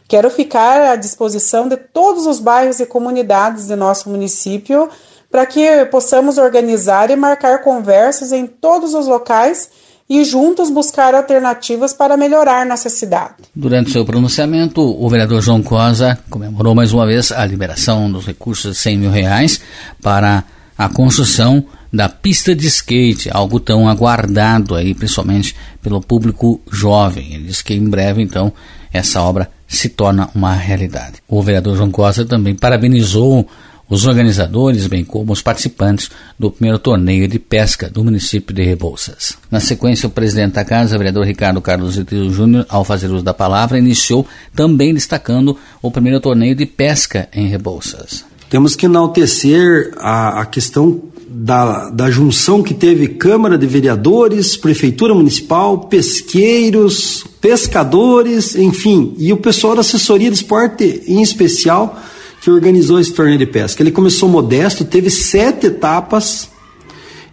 Quero 0.08 0.30
ficar 0.30 0.82
à 0.92 0.96
disposição 0.96 1.68
de 1.68 1.76
todos 1.76 2.26
os 2.26 2.40
bairros 2.40 2.80
e 2.80 2.86
comunidades 2.86 3.68
de 3.68 3.76
nosso 3.76 4.10
município 4.10 4.90
para 5.30 5.46
que 5.46 5.86
possamos 5.86 6.38
organizar 6.38 7.10
e 7.10 7.16
marcar 7.16 7.62
conversas 7.62 8.32
em 8.32 8.48
todos 8.48 8.94
os 8.94 9.08
locais 9.08 9.70
e 10.10 10.24
juntos 10.24 10.70
buscar 10.70 11.14
alternativas 11.14 11.94
para 11.94 12.16
melhorar 12.16 12.66
nossa 12.66 12.90
cidade. 12.90 13.36
Durante 13.54 13.92
seu 13.92 14.06
pronunciamento, 14.06 14.82
o 14.82 15.10
vereador 15.10 15.42
João 15.42 15.62
Cosa 15.62 16.18
comemorou 16.30 16.74
mais 16.74 16.94
uma 16.94 17.06
vez 17.06 17.32
a 17.32 17.46
liberação 17.46 18.10
dos 18.12 18.26
recursos 18.26 18.76
de 18.76 18.82
100 18.82 18.98
mil 18.98 19.12
reais 19.12 19.60
para 20.02 20.44
a 20.78 20.88
construção 20.88 21.66
da 21.92 22.08
pista 22.08 22.54
de 22.54 22.68
skate, 22.68 23.30
algo 23.32 23.60
tão 23.60 23.88
aguardado 23.88 24.76
aí, 24.76 24.94
principalmente 24.94 25.56
pelo 25.82 26.02
público 26.02 26.62
jovem. 26.72 27.34
Ele 27.34 27.46
disse 27.46 27.64
que 27.64 27.74
em 27.74 27.90
breve, 27.90 28.22
então, 28.22 28.54
essa 28.94 29.22
obra 29.22 29.50
se 29.68 29.90
torna 29.90 30.30
uma 30.34 30.54
realidade. 30.54 31.16
O 31.28 31.42
vereador 31.42 31.76
João 31.76 31.92
Costa 31.92 32.26
também 32.26 32.56
parabenizou 32.56 33.48
os 33.90 34.06
organizadores, 34.06 34.88
bem 34.88 35.04
como 35.04 35.32
os 35.32 35.42
participantes 35.42 36.10
do 36.38 36.52
primeiro 36.52 36.78
torneio 36.78 37.28
de 37.28 37.40
pesca 37.40 37.90
do 37.90 38.04
município 38.04 38.54
de 38.54 38.64
Rebouças. 38.64 39.38
Na 39.50 39.60
sequência, 39.60 40.08
o 40.08 40.12
presidente 40.12 40.54
da 40.54 40.66
casa, 40.66 40.98
vereador 40.98 41.26
Ricardo 41.26 41.62
Carlos 41.62 41.96
Rio 41.96 42.32
Júnior, 42.32 42.66
ao 42.68 42.84
fazer 42.84 43.08
uso 43.08 43.24
da 43.24 43.34
palavra, 43.34 43.78
iniciou 43.78 44.28
também 44.56 44.94
destacando 44.94 45.58
o 45.82 45.90
primeiro 45.90 46.20
torneio 46.20 46.56
de 46.56 46.66
pesca 46.66 47.30
em 47.34 47.48
Rebouças. 47.48 48.26
Temos 48.50 48.76
que 48.76 48.86
enaltecer 48.86 49.94
a, 49.98 50.42
a 50.42 50.46
questão 50.46 51.02
da, 51.30 51.90
da 51.90 52.10
junção 52.10 52.64
que 52.64 52.74
teve 52.74 53.10
Câmara 53.10 53.58
de 53.58 53.68
Vereadores, 53.68 54.56
Prefeitura 54.56 55.14
Municipal, 55.14 55.82
pesqueiros, 55.82 57.26
pescadores, 57.42 58.56
enfim, 58.56 59.14
e 59.18 59.32
o 59.32 59.38
pessoal 59.38 59.76
da 59.76 59.82
assessoria 59.82 60.30
de 60.30 60.38
esporte 60.38 61.04
em 61.08 61.22
especial 61.22 62.02
que 62.42 62.50
organizou 62.50 63.00
esse 63.00 63.14
torneio 63.14 63.38
de 63.38 63.46
pesca. 63.46 63.82
Ele 63.82 63.92
começou 63.92 64.30
modesto, 64.30 64.86
teve 64.86 65.10
sete 65.10 65.68
etapas 65.68 66.50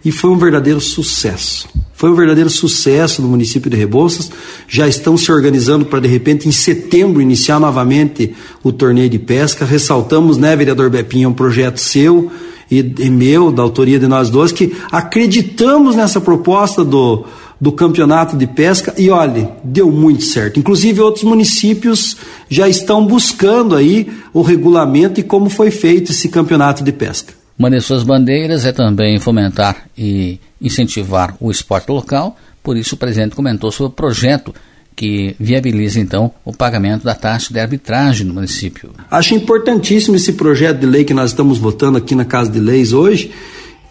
e 0.03 0.11
foi 0.11 0.29
um 0.29 0.37
verdadeiro 0.37 0.79
sucesso. 0.79 1.67
Foi 1.93 2.09
um 2.09 2.15
verdadeiro 2.15 2.49
sucesso 2.49 3.21
no 3.21 3.27
município 3.27 3.71
de 3.71 3.77
Rebouças. 3.77 4.29
Já 4.67 4.87
estão 4.87 5.17
se 5.17 5.31
organizando 5.31 5.85
para, 5.85 5.99
de 5.99 6.07
repente, 6.07 6.47
em 6.47 6.51
setembro, 6.51 7.21
iniciar 7.21 7.59
novamente 7.59 8.35
o 8.61 8.71
torneio 8.71 9.09
de 9.09 9.17
pesca. 9.17 9.65
Ressaltamos, 9.65 10.37
né, 10.37 10.55
vereador 10.55 10.89
Bepinho, 10.89 11.25
é 11.25 11.29
um 11.29 11.33
projeto 11.33 11.77
seu, 11.77 12.29
e, 12.69 12.79
e 12.79 13.09
meu, 13.09 13.51
da 13.51 13.63
autoria 13.63 13.97
de 13.97 14.07
nós 14.07 14.29
dois, 14.29 14.51
que 14.51 14.75
acreditamos 14.91 15.95
nessa 15.95 16.19
proposta 16.19 16.83
do, 16.83 17.25
do 17.59 17.71
campeonato 17.71 18.35
de 18.37 18.47
pesca 18.47 18.93
e 18.97 19.09
olhe, 19.09 19.47
deu 19.63 19.91
muito 19.91 20.23
certo. 20.23 20.59
Inclusive 20.59 21.01
outros 21.01 21.23
municípios 21.23 22.17
já 22.49 22.67
estão 22.67 23.05
buscando 23.05 23.75
aí 23.75 24.11
o 24.33 24.41
regulamento 24.41 25.19
e 25.19 25.23
como 25.23 25.49
foi 25.49 25.71
feito 25.71 26.11
esse 26.11 26.29
campeonato 26.29 26.83
de 26.83 26.91
pesca. 26.91 27.33
Uma 27.57 27.69
de 27.69 27.79
suas 27.79 28.03
bandeiras 28.03 28.65
é 28.65 28.73
também 28.73 29.17
fomentar 29.19 29.87
e 29.97 30.39
incentivar 30.61 31.35
o 31.39 31.49
esporte 31.49 31.89
local, 31.89 32.35
por 32.61 32.75
isso 32.75 32.95
o 32.95 32.97
presidente 32.97 33.35
comentou 33.35 33.71
sobre 33.71 33.93
o 33.93 33.95
projeto 33.95 34.53
que 34.95 35.35
viabiliza 35.39 35.99
então 35.99 36.31
o 36.43 36.53
pagamento 36.53 37.03
da 37.03 37.13
taxa 37.13 37.53
de 37.53 37.59
arbitragem 37.59 38.25
no 38.25 38.33
município. 38.33 38.91
Acho 39.11 39.35
importantíssimo 39.35 40.15
esse 40.15 40.33
projeto 40.33 40.79
de 40.79 40.85
lei 40.85 41.03
que 41.03 41.13
nós 41.13 41.31
estamos 41.31 41.57
votando 41.57 41.97
aqui 41.97 42.15
na 42.15 42.23
Casa 42.23 42.49
de 42.49 42.59
Leis 42.59 42.93
hoje, 42.93 43.31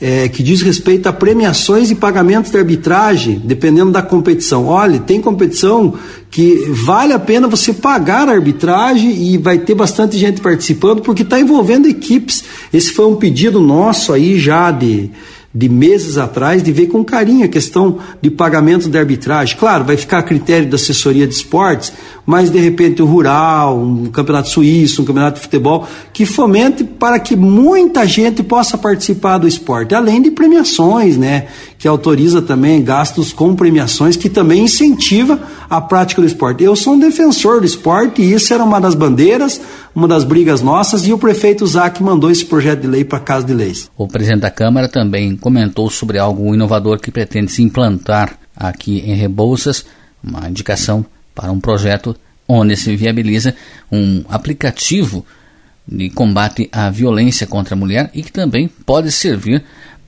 é, 0.00 0.28
que 0.28 0.42
diz 0.42 0.60
respeito 0.62 1.08
a 1.08 1.12
premiações 1.12 1.90
e 1.90 1.94
pagamentos 1.94 2.50
de 2.50 2.58
arbitragem, 2.58 3.40
dependendo 3.44 3.90
da 3.90 4.02
competição. 4.02 4.66
Olha, 4.66 4.98
tem 4.98 5.20
competição 5.20 5.94
que 6.30 6.66
vale 6.84 7.12
a 7.12 7.18
pena 7.18 7.46
você 7.46 7.72
pagar 7.72 8.28
a 8.28 8.32
arbitragem 8.32 9.32
e 9.32 9.38
vai 9.38 9.58
ter 9.58 9.74
bastante 9.74 10.18
gente 10.18 10.40
participando, 10.40 11.00
porque 11.00 11.22
está 11.22 11.38
envolvendo 11.38 11.88
equipes. 11.88 12.44
Esse 12.72 12.92
foi 12.92 13.06
um 13.06 13.16
pedido 13.16 13.60
nosso 13.60 14.12
aí 14.12 14.38
já 14.38 14.70
de 14.70 15.10
de 15.54 15.68
meses 15.68 16.18
atrás 16.18 16.64
de 16.64 16.72
ver 16.72 16.88
com 16.88 17.04
carinho 17.04 17.44
a 17.44 17.48
questão 17.48 17.98
de 18.20 18.28
pagamento 18.28 18.90
de 18.90 18.98
arbitragem. 18.98 19.56
Claro, 19.56 19.84
vai 19.84 19.96
ficar 19.96 20.18
a 20.18 20.22
critério 20.22 20.68
da 20.68 20.74
assessoria 20.74 21.28
de 21.28 21.34
esportes, 21.34 21.92
mas 22.26 22.50
de 22.50 22.58
repente 22.58 23.00
o 23.00 23.06
rural, 23.06 23.78
um 23.78 24.06
campeonato 24.06 24.48
suíço, 24.48 25.02
um 25.02 25.04
campeonato 25.04 25.36
de 25.36 25.44
futebol, 25.44 25.86
que 26.12 26.26
fomente 26.26 26.82
para 26.82 27.20
que 27.20 27.36
muita 27.36 28.04
gente 28.04 28.42
possa 28.42 28.76
participar 28.76 29.38
do 29.38 29.46
esporte, 29.46 29.94
além 29.94 30.20
de 30.20 30.32
premiações, 30.32 31.16
né? 31.16 31.46
Que 31.78 31.86
autoriza 31.86 32.42
também 32.42 32.82
gastos 32.82 33.32
com 33.32 33.54
premiações, 33.54 34.16
que 34.16 34.28
também 34.28 34.64
incentiva 34.64 35.40
a 35.76 35.80
prática 35.80 36.20
do 36.20 36.26
esporte. 36.26 36.62
Eu 36.62 36.76
sou 36.76 36.94
um 36.94 36.98
defensor 36.98 37.60
do 37.60 37.66
esporte 37.66 38.22
e 38.22 38.32
isso 38.32 38.52
era 38.52 38.62
uma 38.62 38.80
das 38.80 38.94
bandeiras, 38.94 39.60
uma 39.94 40.06
das 40.08 40.24
brigas 40.24 40.60
nossas, 40.60 41.06
e 41.06 41.12
o 41.12 41.18
prefeito 41.18 41.66
Zac 41.66 42.02
mandou 42.02 42.30
esse 42.30 42.44
projeto 42.44 42.82
de 42.82 42.86
lei 42.86 43.04
para 43.04 43.20
Casa 43.20 43.46
de 43.46 43.54
Leis. 43.54 43.90
O 43.96 44.06
presidente 44.08 44.40
da 44.40 44.50
Câmara 44.50 44.88
também 44.88 45.36
comentou 45.36 45.90
sobre 45.90 46.18
algo 46.18 46.54
inovador 46.54 46.98
que 47.00 47.10
pretende 47.10 47.50
se 47.50 47.62
implantar 47.62 48.38
aqui 48.56 49.00
em 49.00 49.14
Rebouças, 49.14 49.84
uma 50.22 50.48
indicação 50.48 51.04
para 51.34 51.50
um 51.50 51.60
projeto 51.60 52.16
onde 52.48 52.76
se 52.76 52.94
viabiliza 52.94 53.54
um 53.90 54.24
aplicativo 54.28 55.24
de 55.86 56.08
combate 56.10 56.68
à 56.72 56.88
violência 56.90 57.46
contra 57.46 57.74
a 57.74 57.78
mulher 57.78 58.10
e 58.14 58.22
que 58.22 58.32
também 58.32 58.68
pode 58.86 59.10
servir 59.10 59.62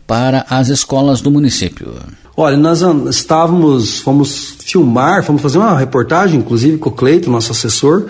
para 0.06 0.46
as 0.48 0.68
escolas 0.68 1.20
do 1.20 1.30
município. 1.30 1.94
Olha, 2.36 2.56
nós 2.56 2.82
estávamos, 3.08 4.00
fomos 4.00 4.56
filmar, 4.60 5.22
fomos 5.22 5.40
fazer 5.40 5.58
uma 5.58 5.78
reportagem, 5.78 6.38
inclusive 6.38 6.76
com 6.76 6.90
o 6.90 6.92
Cleito, 6.92 7.30
nosso 7.30 7.50
assessor, 7.52 8.06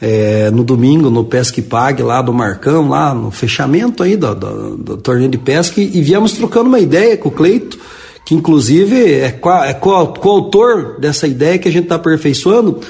é, 0.00 0.50
no 0.50 0.62
domingo 0.62 1.08
no 1.08 1.24
Pesca 1.24 1.60
e 1.60 1.62
Pague, 1.62 2.02
lá 2.02 2.20
do 2.20 2.32
Marcão, 2.32 2.88
lá 2.88 3.14
no 3.14 3.30
fechamento 3.30 4.02
aí 4.02 4.16
do, 4.16 4.34
do, 4.34 4.76
do 4.76 4.96
torneio 4.98 5.30
de 5.30 5.38
pesca, 5.38 5.80
e, 5.80 5.96
e 5.96 6.02
viemos 6.02 6.32
trocando 6.32 6.68
uma 6.68 6.78
ideia 6.78 7.16
com 7.16 7.30
o 7.30 7.32
Cleito, 7.32 7.78
que 8.26 8.34
inclusive 8.34 9.14
é, 9.14 9.40
é 9.66 9.74
coautor 9.74 11.00
dessa 11.00 11.26
ideia 11.26 11.58
que 11.58 11.68
a 11.68 11.72
gente 11.72 11.84
está 11.84 11.94
aperfeiçoando, 11.94 12.80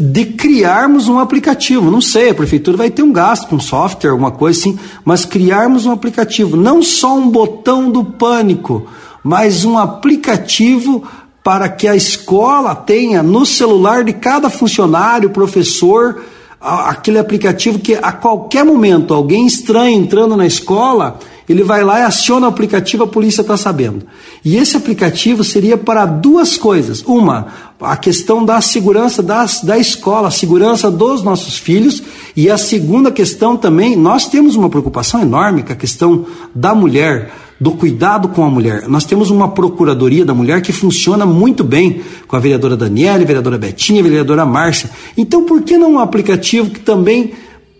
de 0.00 0.24
criarmos 0.24 1.08
um 1.08 1.18
aplicativo. 1.18 1.90
Não 1.90 2.00
sei, 2.00 2.30
a 2.30 2.34
prefeitura 2.34 2.76
vai 2.76 2.90
ter 2.90 3.02
um 3.02 3.12
gasto 3.12 3.48
com 3.48 3.60
software, 3.60 4.10
alguma 4.10 4.30
coisa 4.30 4.58
assim, 4.58 4.78
mas 5.04 5.24
criarmos 5.24 5.86
um 5.86 5.92
aplicativo, 5.92 6.56
não 6.56 6.82
só 6.82 7.16
um 7.16 7.28
botão 7.28 7.90
do 7.90 8.04
pânico, 8.04 8.86
mas 9.22 9.64
um 9.64 9.78
aplicativo 9.78 11.04
para 11.42 11.68
que 11.68 11.86
a 11.86 11.94
escola 11.94 12.74
tenha 12.74 13.22
no 13.22 13.44
celular 13.44 14.02
de 14.02 14.14
cada 14.14 14.48
funcionário, 14.48 15.30
professor, 15.30 16.24
aquele 16.58 17.18
aplicativo 17.18 17.78
que 17.78 17.94
a 17.94 18.10
qualquer 18.12 18.64
momento 18.64 19.12
alguém 19.12 19.46
estranho 19.46 19.98
entrando 19.98 20.36
na 20.36 20.46
escola, 20.46 21.18
ele 21.48 21.62
vai 21.62 21.84
lá 21.84 22.00
e 22.00 22.02
aciona 22.02 22.46
o 22.46 22.48
aplicativo, 22.48 23.04
a 23.04 23.06
polícia 23.06 23.42
está 23.42 23.56
sabendo. 23.56 24.06
E 24.44 24.56
esse 24.56 24.76
aplicativo 24.76 25.44
seria 25.44 25.76
para 25.76 26.06
duas 26.06 26.56
coisas. 26.56 27.02
Uma, 27.02 27.46
a 27.80 27.96
questão 27.96 28.44
da 28.44 28.60
segurança 28.60 29.22
das, 29.22 29.62
da 29.62 29.78
escola, 29.78 30.28
a 30.28 30.30
segurança 30.30 30.90
dos 30.90 31.22
nossos 31.22 31.58
filhos. 31.58 32.02
E 32.36 32.50
a 32.50 32.56
segunda 32.56 33.10
questão 33.10 33.56
também, 33.56 33.96
nós 33.96 34.26
temos 34.26 34.56
uma 34.56 34.70
preocupação 34.70 35.20
enorme 35.20 35.62
com 35.62 35.72
a 35.72 35.76
questão 35.76 36.26
da 36.54 36.74
mulher 36.74 37.32
do 37.60 37.72
cuidado 37.72 38.28
com 38.28 38.44
a 38.44 38.50
mulher. 38.50 38.88
Nós 38.88 39.04
temos 39.04 39.30
uma 39.30 39.48
procuradoria 39.48 40.24
da 40.24 40.34
mulher 40.34 40.60
que 40.60 40.72
funciona 40.72 41.24
muito 41.24 41.62
bem 41.62 42.02
com 42.26 42.36
a 42.36 42.38
vereadora 42.40 42.76
Daniela, 42.76 43.22
a 43.22 43.26
vereadora 43.26 43.56
Betinha, 43.56 44.00
a 44.00 44.02
vereadora 44.02 44.44
Márcia. 44.44 44.90
Então, 45.16 45.44
por 45.44 45.62
que 45.62 45.78
não 45.78 45.94
um 45.94 45.98
aplicativo 45.98 46.70
que 46.70 46.80
também 46.80 47.32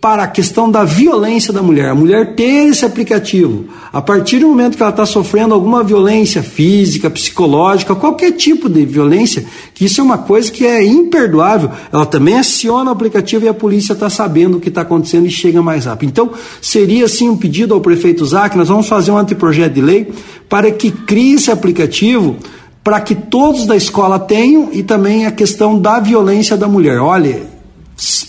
para 0.05 0.25
a 0.25 0.27
questão 0.27 0.71
da 0.71 0.85
violência 0.85 1.51
da 1.51 1.63
mulher. 1.63 1.89
A 1.89 1.95
mulher 1.95 2.35
ter 2.35 2.69
esse 2.69 2.85
aplicativo. 2.85 3.65
A 3.91 4.03
partir 4.03 4.39
do 4.39 4.49
momento 4.49 4.77
que 4.77 4.83
ela 4.83 4.91
está 4.91 5.07
sofrendo 5.07 5.55
alguma 5.55 5.83
violência 5.83 6.43
física, 6.43 7.09
psicológica, 7.09 7.95
qualquer 7.95 8.33
tipo 8.33 8.69
de 8.69 8.85
violência, 8.85 9.47
que 9.73 9.87
isso 9.87 10.03
é 10.03 10.05
uma 10.05 10.19
coisa 10.19 10.53
que 10.53 10.67
é 10.67 10.85
imperdoável, 10.85 11.71
ela 11.91 12.05
também 12.05 12.39
aciona 12.39 12.91
o 12.91 12.93
aplicativo 12.93 13.47
e 13.47 13.49
a 13.49 13.55
polícia 13.55 13.95
está 13.95 14.11
sabendo 14.11 14.59
o 14.59 14.61
que 14.61 14.69
está 14.69 14.83
acontecendo 14.83 15.25
e 15.27 15.31
chega 15.31 15.63
mais 15.63 15.87
rápido. 15.87 16.11
Então, 16.11 16.33
seria 16.61 17.07
assim 17.07 17.31
um 17.31 17.37
pedido 17.39 17.73
ao 17.73 17.81
prefeito 17.81 18.27
Zac, 18.27 18.59
nós 18.59 18.69
vamos 18.69 18.87
fazer 18.87 19.11
um 19.11 19.17
anteprojeto 19.17 19.75
de 19.75 19.81
lei 19.81 20.13
para 20.51 20.71
que 20.71 20.91
crie 20.91 21.37
esse 21.37 21.51
aplicativo 21.51 22.37
para 22.83 23.01
que 23.01 23.15
todos 23.15 23.65
da 23.65 23.75
escola 23.75 24.19
tenham 24.19 24.69
e 24.71 24.83
também 24.83 25.25
a 25.25 25.31
questão 25.31 25.79
da 25.79 25.99
violência 25.99 26.59
da 26.59 26.69
mulher. 26.69 27.01
Olha, 27.01 27.54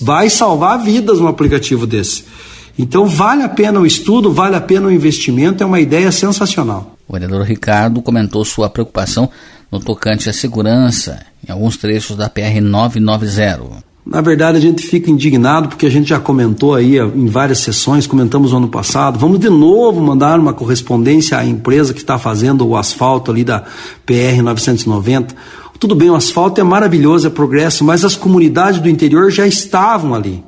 vai 0.01 0.29
salvar 0.29 0.83
vidas 0.83 1.19
um 1.19 1.27
aplicativo 1.27 1.87
desse. 1.87 2.25
Então 2.77 3.05
vale 3.05 3.43
a 3.43 3.49
pena 3.49 3.79
o 3.79 3.85
estudo, 3.85 4.31
vale 4.31 4.55
a 4.55 4.61
pena 4.61 4.87
o 4.87 4.91
investimento, 4.91 5.63
é 5.63 5.65
uma 5.65 5.79
ideia 5.79 6.11
sensacional. 6.11 6.95
O 7.07 7.13
vereador 7.13 7.43
Ricardo 7.43 8.01
comentou 8.01 8.43
sua 8.43 8.69
preocupação 8.69 9.29
no 9.71 9.79
tocante 9.79 10.29
à 10.29 10.33
segurança 10.33 11.25
em 11.47 11.51
alguns 11.51 11.77
trechos 11.77 12.17
da 12.17 12.29
PR 12.29 12.61
990. 12.61 13.85
Na 14.05 14.21
verdade, 14.21 14.57
a 14.57 14.61
gente 14.61 14.85
fica 14.85 15.09
indignado 15.09 15.67
porque 15.67 15.85
a 15.85 15.89
gente 15.89 16.09
já 16.09 16.19
comentou 16.19 16.75
aí 16.75 16.99
em 16.99 17.25
várias 17.25 17.59
sessões, 17.59 18.05
comentamos 18.05 18.51
no 18.51 18.57
ano 18.57 18.67
passado. 18.67 19.17
Vamos 19.17 19.39
de 19.39 19.49
novo 19.49 19.99
mandar 19.99 20.39
uma 20.39 20.53
correspondência 20.53 21.39
à 21.39 21.45
empresa 21.45 21.91
que 21.91 22.01
está 22.01 22.19
fazendo 22.19 22.67
o 22.67 22.77
asfalto 22.77 23.31
ali 23.31 23.43
da 23.43 23.63
PR 24.05 24.43
990 24.43 25.35
tudo 25.85 25.93
bem, 25.93 26.09
o 26.09 26.15
asfalto 26.15 26.59
é 26.59 26.63
maravilhoso, 26.63 27.27
é 27.27 27.29
progresso, 27.29 27.83
mas 27.83 28.03
as 28.03 28.15
comunidades 28.15 28.79
do 28.79 28.89
interior 28.89 29.29
já 29.29 29.45
estavam 29.45 30.15
ali. 30.15 30.43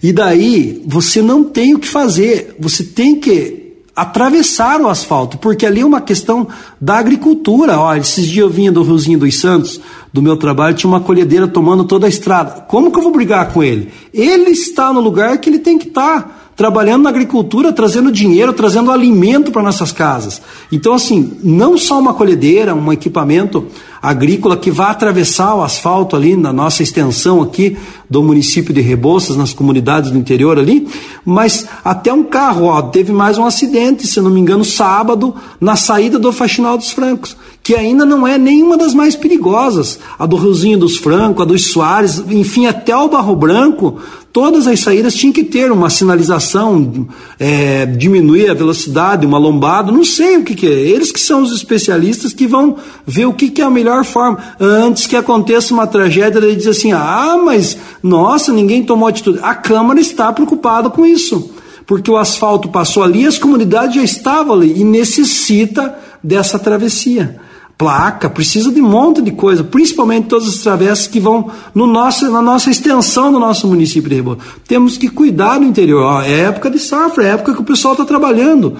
E 0.00 0.12
daí 0.12 0.80
você 0.86 1.20
não 1.20 1.42
tem 1.42 1.74
o 1.74 1.80
que 1.80 1.88
fazer, 1.88 2.54
você 2.60 2.84
tem 2.84 3.18
que 3.18 3.72
atravessar 3.94 4.80
o 4.80 4.88
asfalto, 4.88 5.36
porque 5.36 5.66
ali 5.66 5.80
é 5.80 5.84
uma 5.84 6.00
questão 6.00 6.46
da 6.80 6.96
agricultura. 6.96 7.76
Olha, 7.76 7.98
esses 7.98 8.24
dias 8.24 8.46
eu 8.46 8.48
vinha 8.48 8.70
do 8.70 8.84
Riozinho 8.84 9.18
dos 9.18 9.36
Santos, 9.40 9.80
do 10.12 10.22
meu 10.22 10.36
trabalho, 10.36 10.76
tinha 10.76 10.88
uma 10.88 11.00
colhedeira 11.00 11.48
tomando 11.48 11.82
toda 11.82 12.06
a 12.06 12.08
estrada. 12.08 12.60
Como 12.68 12.92
que 12.92 12.98
eu 13.00 13.02
vou 13.02 13.10
brigar 13.10 13.52
com 13.52 13.64
ele? 13.64 13.88
Ele 14.14 14.50
está 14.50 14.92
no 14.92 15.00
lugar 15.00 15.38
que 15.38 15.50
ele 15.50 15.58
tem 15.58 15.76
que 15.76 15.88
estar 15.88 16.52
trabalhando 16.54 17.02
na 17.02 17.10
agricultura, 17.10 17.72
trazendo 17.72 18.12
dinheiro, 18.12 18.52
trazendo 18.52 18.90
alimento 18.90 19.50
para 19.50 19.62
nossas 19.62 19.90
casas. 19.90 20.40
Então, 20.70 20.94
assim, 20.94 21.38
não 21.42 21.76
só 21.76 21.98
uma 21.98 22.14
colhedeira, 22.14 22.74
um 22.74 22.92
equipamento 22.92 23.66
agrícola 24.02 24.56
que 24.56 24.70
vai 24.70 24.90
atravessar 24.90 25.54
o 25.54 25.62
asfalto 25.62 26.16
ali 26.16 26.36
na 26.36 26.52
nossa 26.52 26.82
extensão 26.82 27.40
aqui 27.40 27.76
do 28.10 28.20
município 28.22 28.74
de 28.74 28.80
Rebouças, 28.80 29.36
nas 29.36 29.52
comunidades 29.52 30.10
do 30.10 30.18
interior 30.18 30.58
ali, 30.58 30.88
mas 31.24 31.66
até 31.84 32.12
um 32.12 32.24
carro, 32.24 32.66
ó, 32.66 32.82
teve 32.82 33.12
mais 33.12 33.38
um 33.38 33.46
acidente, 33.46 34.06
se 34.06 34.20
não 34.20 34.30
me 34.30 34.40
engano, 34.40 34.64
sábado, 34.64 35.34
na 35.60 35.76
saída 35.76 36.18
do 36.18 36.32
Faxinal 36.32 36.76
dos 36.76 36.90
Francos, 36.90 37.36
que 37.62 37.76
ainda 37.76 38.04
não 38.04 38.26
é 38.26 38.36
nenhuma 38.36 38.76
das 38.76 38.92
mais 38.92 39.14
perigosas, 39.14 40.00
a 40.18 40.26
do 40.26 40.36
Riozinho 40.36 40.78
dos 40.78 40.96
Francos, 40.96 41.42
a 41.42 41.46
dos 41.46 41.70
Soares, 41.70 42.18
enfim, 42.28 42.66
até 42.66 42.94
o 42.96 43.08
Barro 43.08 43.36
Branco, 43.36 43.98
todas 44.32 44.66
as 44.66 44.80
saídas 44.80 45.14
tinham 45.14 45.32
que 45.32 45.44
ter 45.44 45.70
uma 45.70 45.90
sinalização, 45.90 47.06
é, 47.38 47.84
diminuir 47.84 48.50
a 48.50 48.54
velocidade, 48.54 49.26
uma 49.26 49.36
lombada, 49.36 49.92
não 49.92 50.04
sei 50.04 50.38
o 50.38 50.44
que, 50.44 50.54
que, 50.54 50.66
é. 50.66 50.70
Eles 50.70 51.12
que 51.12 51.20
são 51.20 51.42
os 51.42 51.52
especialistas 51.52 52.32
que 52.32 52.46
vão 52.46 52.76
ver 53.06 53.26
o 53.26 53.34
que, 53.34 53.50
que 53.50 53.60
é 53.60 53.64
a 53.64 53.70
melhor 53.70 54.04
forma. 54.04 54.38
Antes 54.58 55.06
que 55.06 55.16
aconteça 55.16 55.74
uma 55.74 55.86
tragédia, 55.86 56.38
ele 56.38 56.56
diz 56.56 56.66
assim: 56.66 56.92
ah, 56.92 57.38
mas 57.44 57.76
nossa, 58.02 58.52
ninguém 58.52 58.82
tomou 58.82 59.08
atitude. 59.08 59.38
A 59.42 59.54
Câmara 59.54 60.00
está 60.00 60.32
preocupada 60.32 60.88
com 60.88 61.04
isso, 61.04 61.50
porque 61.86 62.10
o 62.10 62.16
asfalto 62.16 62.70
passou 62.70 63.02
ali, 63.02 63.26
as 63.26 63.38
comunidades 63.38 63.96
já 63.96 64.02
estavam 64.02 64.54
ali 64.54 64.80
e 64.80 64.84
necessita 64.84 65.94
dessa 66.22 66.58
travessia 66.58 67.38
placa, 67.82 68.30
precisa 68.30 68.70
de 68.70 68.80
um 68.80 68.88
monte 68.88 69.20
de 69.20 69.32
coisa, 69.32 69.64
principalmente 69.64 70.28
todas 70.28 70.48
as 70.48 70.58
travessas 70.58 71.08
que 71.08 71.18
vão 71.18 71.50
no 71.74 71.84
nosso, 71.84 72.30
na 72.30 72.40
nossa 72.40 72.70
extensão 72.70 73.32
do 73.32 73.40
nosso 73.40 73.66
município 73.66 74.08
de 74.08 74.14
Rebouças. 74.14 74.44
Temos 74.68 74.96
que 74.96 75.08
cuidar 75.08 75.58
do 75.58 75.64
interior. 75.64 76.22
É 76.22 76.42
época 76.42 76.70
de 76.70 76.78
safra, 76.78 77.24
é 77.24 77.30
época 77.30 77.54
que 77.54 77.60
o 77.60 77.64
pessoal 77.64 77.94
está 77.94 78.04
trabalhando. 78.04 78.76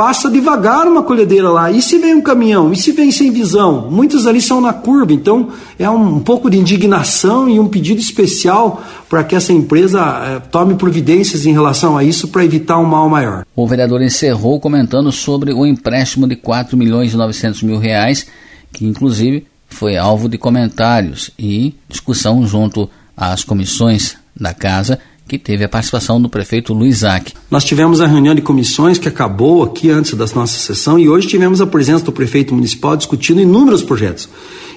Passa 0.00 0.30
devagar 0.30 0.88
uma 0.88 1.02
colhedeira 1.02 1.50
lá. 1.50 1.70
E 1.70 1.82
se 1.82 1.98
vem 1.98 2.14
um 2.14 2.22
caminhão? 2.22 2.72
E 2.72 2.76
se 2.78 2.90
vem 2.90 3.12
sem 3.12 3.30
visão? 3.30 3.90
Muitos 3.90 4.26
ali 4.26 4.40
são 4.40 4.58
na 4.58 4.72
curva. 4.72 5.12
Então 5.12 5.50
é 5.78 5.90
um, 5.90 6.14
um 6.14 6.20
pouco 6.20 6.48
de 6.48 6.56
indignação 6.56 7.46
e 7.50 7.60
um 7.60 7.68
pedido 7.68 8.00
especial 8.00 8.82
para 9.10 9.22
que 9.22 9.36
essa 9.36 9.52
empresa 9.52 10.00
eh, 10.00 10.40
tome 10.50 10.74
providências 10.76 11.44
em 11.44 11.52
relação 11.52 11.98
a 11.98 12.02
isso 12.02 12.28
para 12.28 12.42
evitar 12.42 12.78
um 12.78 12.86
mal 12.86 13.10
maior. 13.10 13.44
O 13.54 13.66
vereador 13.66 14.00
encerrou 14.00 14.58
comentando 14.58 15.12
sobre 15.12 15.52
o 15.52 15.66
empréstimo 15.66 16.26
de 16.26 16.34
4 16.34 16.78
milhões 16.78 17.12
e 17.12 17.16
900 17.18 17.62
mil 17.62 17.76
reais, 17.76 18.26
que 18.72 18.86
inclusive 18.86 19.46
foi 19.68 19.98
alvo 19.98 20.30
de 20.30 20.38
comentários 20.38 21.30
e 21.38 21.74
discussão 21.86 22.46
junto 22.46 22.88
às 23.14 23.44
comissões 23.44 24.16
da 24.34 24.54
casa 24.54 24.98
que 25.30 25.38
teve 25.38 25.62
a 25.62 25.68
participação 25.68 26.20
do 26.20 26.28
prefeito 26.28 26.74
Luiz 26.74 26.98
Zac. 26.98 27.32
Nós 27.48 27.62
tivemos 27.62 28.00
a 28.00 28.06
reunião 28.08 28.34
de 28.34 28.42
comissões 28.42 28.98
que 28.98 29.06
acabou 29.06 29.62
aqui 29.62 29.88
antes 29.88 30.12
da 30.14 30.26
nossa 30.34 30.58
sessão 30.58 30.98
e 30.98 31.08
hoje 31.08 31.28
tivemos 31.28 31.60
a 31.60 31.66
presença 31.68 32.04
do 32.04 32.10
prefeito 32.10 32.52
municipal 32.52 32.96
discutindo 32.96 33.40
inúmeros 33.40 33.80
projetos, 33.80 34.28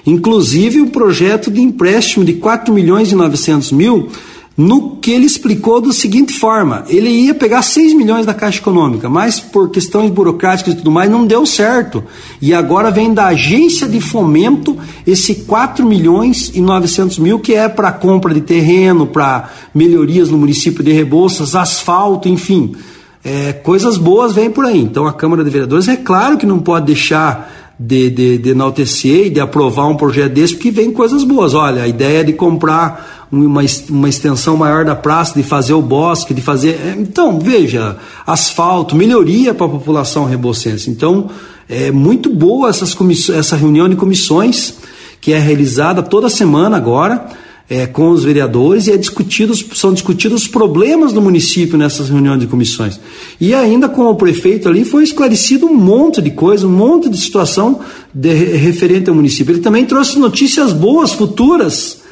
inclusive 0.06 0.80
o 0.80 0.90
projeto 0.90 1.50
de 1.50 1.60
empréstimo 1.60 2.24
de 2.24 2.34
4 2.34 2.72
milhões 2.72 3.10
e 3.10 3.16
900 3.16 3.72
mil 3.72 4.08
no 4.56 4.96
que 4.96 5.10
ele 5.10 5.26
explicou 5.26 5.80
da 5.80 5.92
seguinte 5.92 6.32
forma: 6.32 6.84
ele 6.88 7.08
ia 7.08 7.34
pegar 7.34 7.62
6 7.62 7.94
milhões 7.94 8.24
da 8.24 8.32
Caixa 8.32 8.60
Econômica, 8.60 9.08
mas 9.08 9.40
por 9.40 9.70
questões 9.70 10.10
burocráticas 10.10 10.74
e 10.74 10.76
tudo 10.76 10.90
mais 10.90 11.10
não 11.10 11.26
deu 11.26 11.44
certo. 11.44 12.04
E 12.40 12.54
agora 12.54 12.90
vem 12.90 13.12
da 13.12 13.26
agência 13.26 13.88
de 13.88 14.00
fomento 14.00 14.76
esse 15.06 15.34
4 15.46 15.84
milhões 15.84 16.52
e 16.54 16.60
900 16.60 17.18
mil, 17.18 17.40
que 17.40 17.54
é 17.54 17.68
para 17.68 17.90
compra 17.90 18.32
de 18.32 18.40
terreno, 18.40 19.06
para 19.06 19.50
melhorias 19.74 20.30
no 20.30 20.38
município 20.38 20.84
de 20.84 20.92
Rebouças, 20.92 21.56
asfalto, 21.56 22.28
enfim. 22.28 22.76
É, 23.24 23.54
coisas 23.54 23.96
boas 23.96 24.34
vêm 24.34 24.50
por 24.50 24.66
aí. 24.66 24.80
Então 24.80 25.06
a 25.06 25.12
Câmara 25.12 25.42
de 25.42 25.50
Vereadores 25.50 25.88
é 25.88 25.96
claro 25.96 26.36
que 26.36 26.46
não 26.46 26.60
pode 26.60 26.86
deixar 26.86 27.50
de, 27.78 28.08
de, 28.10 28.38
de 28.38 28.50
enaltecer 28.50 29.26
e 29.26 29.30
de 29.30 29.40
aprovar 29.40 29.88
um 29.88 29.96
projeto 29.96 30.32
desse, 30.32 30.54
porque 30.54 30.70
vem 30.70 30.92
coisas 30.92 31.24
boas. 31.24 31.54
Olha, 31.54 31.82
a 31.82 31.88
ideia 31.88 32.24
de 32.24 32.32
comprar 32.32 33.13
uma, 33.34 33.62
uma 33.90 34.08
extensão 34.08 34.56
maior 34.56 34.84
da 34.84 34.94
praça, 34.94 35.34
de 35.34 35.42
fazer 35.42 35.74
o 35.74 35.82
bosque, 35.82 36.34
de 36.34 36.40
fazer. 36.40 36.80
É, 36.84 36.94
então, 36.98 37.38
veja, 37.38 37.96
asfalto, 38.26 38.94
melhoria 38.94 39.54
para 39.54 39.66
a 39.66 39.70
população 39.70 40.24
rebocense. 40.24 40.90
Então, 40.90 41.30
é 41.68 41.90
muito 41.90 42.30
boa 42.30 42.68
essas 42.68 42.96
essa 43.30 43.56
reunião 43.56 43.88
de 43.88 43.96
comissões 43.96 44.74
que 45.20 45.32
é 45.32 45.38
realizada 45.38 46.02
toda 46.02 46.28
semana 46.28 46.76
agora 46.76 47.26
é, 47.68 47.86
com 47.86 48.10
os 48.10 48.24
vereadores 48.24 48.86
e 48.86 48.92
é 48.92 48.96
discutidos, 48.96 49.64
são 49.74 49.92
discutidos 49.92 50.42
os 50.42 50.48
problemas 50.48 51.12
do 51.12 51.22
município 51.22 51.78
nessas 51.78 52.08
reuniões 52.08 52.40
de 52.40 52.46
comissões. 52.46 53.00
E 53.40 53.54
ainda 53.54 53.88
com 53.88 54.02
o 54.02 54.14
prefeito 54.14 54.68
ali 54.68 54.84
foi 54.84 55.02
esclarecido 55.02 55.66
um 55.66 55.74
monte 55.74 56.20
de 56.20 56.30
coisa, 56.30 56.66
um 56.66 56.70
monte 56.70 57.08
de 57.08 57.16
situação 57.16 57.80
de, 58.12 58.32
referente 58.34 59.08
ao 59.08 59.16
município. 59.16 59.52
Ele 59.52 59.62
também 59.62 59.86
trouxe 59.86 60.18
notícias 60.18 60.72
boas, 60.72 61.12
futuras, 61.12 62.02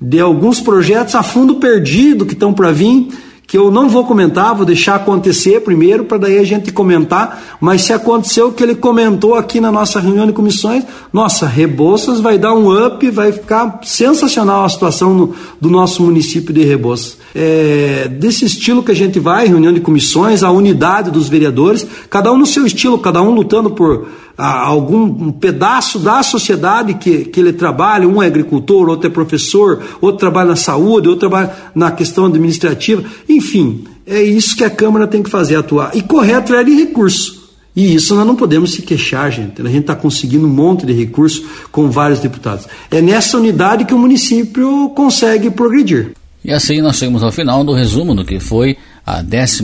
de 0.00 0.20
alguns 0.20 0.60
projetos 0.60 1.14
a 1.14 1.22
fundo 1.22 1.56
perdido 1.56 2.26
que 2.26 2.34
estão 2.34 2.52
para 2.52 2.70
vir 2.70 3.08
que 3.46 3.56
eu 3.56 3.70
não 3.70 3.88
vou 3.88 4.04
comentar, 4.04 4.54
vou 4.54 4.66
deixar 4.66 4.96
acontecer 4.96 5.60
primeiro, 5.60 6.04
para 6.04 6.18
daí 6.18 6.38
a 6.38 6.44
gente 6.44 6.72
comentar, 6.72 7.56
mas 7.60 7.82
se 7.82 7.92
aconteceu 7.92 8.48
o 8.48 8.52
que 8.52 8.62
ele 8.62 8.74
comentou 8.74 9.36
aqui 9.36 9.60
na 9.60 9.70
nossa 9.70 10.00
reunião 10.00 10.26
de 10.26 10.32
comissões, 10.32 10.84
nossa, 11.12 11.46
Rebouças 11.46 12.20
vai 12.20 12.38
dar 12.38 12.54
um 12.54 12.86
up, 12.86 13.08
vai 13.10 13.30
ficar 13.30 13.80
sensacional 13.84 14.64
a 14.64 14.68
situação 14.68 15.14
no, 15.14 15.34
do 15.60 15.70
nosso 15.70 16.02
município 16.02 16.52
de 16.52 16.64
Rebouças. 16.64 17.18
É, 17.34 18.08
desse 18.08 18.44
estilo 18.44 18.82
que 18.82 18.90
a 18.90 18.96
gente 18.96 19.20
vai, 19.20 19.46
reunião 19.46 19.72
de 19.72 19.80
comissões, 19.80 20.42
a 20.42 20.50
unidade 20.50 21.10
dos 21.10 21.28
vereadores, 21.28 21.86
cada 22.10 22.32
um 22.32 22.38
no 22.38 22.46
seu 22.46 22.66
estilo, 22.66 22.98
cada 22.98 23.22
um 23.22 23.30
lutando 23.30 23.70
por 23.70 24.06
a, 24.36 24.66
algum 24.66 25.04
um 25.04 25.32
pedaço 25.32 25.98
da 25.98 26.22
sociedade 26.22 26.94
que, 26.94 27.24
que 27.24 27.40
ele 27.40 27.52
trabalha, 27.52 28.06
um 28.06 28.22
é 28.22 28.26
agricultor, 28.26 28.88
outro 28.88 29.06
é 29.06 29.10
professor, 29.10 29.82
outro 30.00 30.18
trabalha 30.18 30.50
na 30.50 30.56
saúde, 30.56 31.08
outro 31.08 31.28
trabalha 31.28 31.54
na 31.74 31.90
questão 31.90 32.26
administrativa, 32.26 33.04
enfim, 33.36 33.84
é 34.06 34.22
isso 34.22 34.56
que 34.56 34.64
a 34.64 34.70
Câmara 34.70 35.06
tem 35.06 35.22
que 35.22 35.30
fazer, 35.30 35.56
atuar. 35.56 35.96
E 35.96 36.02
correr 36.02 36.34
atrás 36.34 36.64
de 36.64 36.72
recursos. 36.72 37.46
E 37.74 37.94
isso 37.94 38.14
nós 38.14 38.26
não 38.26 38.34
podemos 38.34 38.72
se 38.72 38.80
queixar, 38.80 39.30
gente. 39.30 39.60
A 39.60 39.66
gente 39.66 39.80
está 39.80 39.94
conseguindo 39.94 40.46
um 40.46 40.50
monte 40.50 40.86
de 40.86 40.94
recursos 40.94 41.44
com 41.70 41.90
vários 41.90 42.20
deputados. 42.20 42.66
É 42.90 43.02
nessa 43.02 43.36
unidade 43.36 43.84
que 43.84 43.92
o 43.92 43.98
município 43.98 44.88
consegue 44.90 45.50
progredir. 45.50 46.12
E 46.42 46.52
assim 46.52 46.80
nós 46.80 46.96
chegamos 46.96 47.22
ao 47.22 47.30
final 47.30 47.62
do 47.64 47.74
resumo 47.74 48.14
do 48.14 48.24
que 48.24 48.40
foi 48.40 48.78
a 49.04 49.18
11 49.20 49.62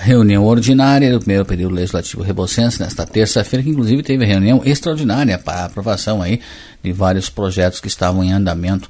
reunião 0.00 0.44
ordinária 0.44 1.10
do 1.12 1.18
primeiro 1.18 1.44
período 1.44 1.74
legislativo 1.74 2.22
rebocense, 2.22 2.80
nesta 2.80 3.04
terça-feira, 3.04 3.64
que 3.64 3.70
inclusive 3.70 4.02
teve 4.02 4.24
reunião 4.24 4.62
extraordinária 4.64 5.38
para 5.38 5.64
aprovação 5.64 6.22
aí 6.22 6.40
de 6.82 6.92
vários 6.92 7.28
projetos 7.28 7.80
que 7.80 7.88
estavam 7.88 8.22
em 8.22 8.32
andamento 8.32 8.88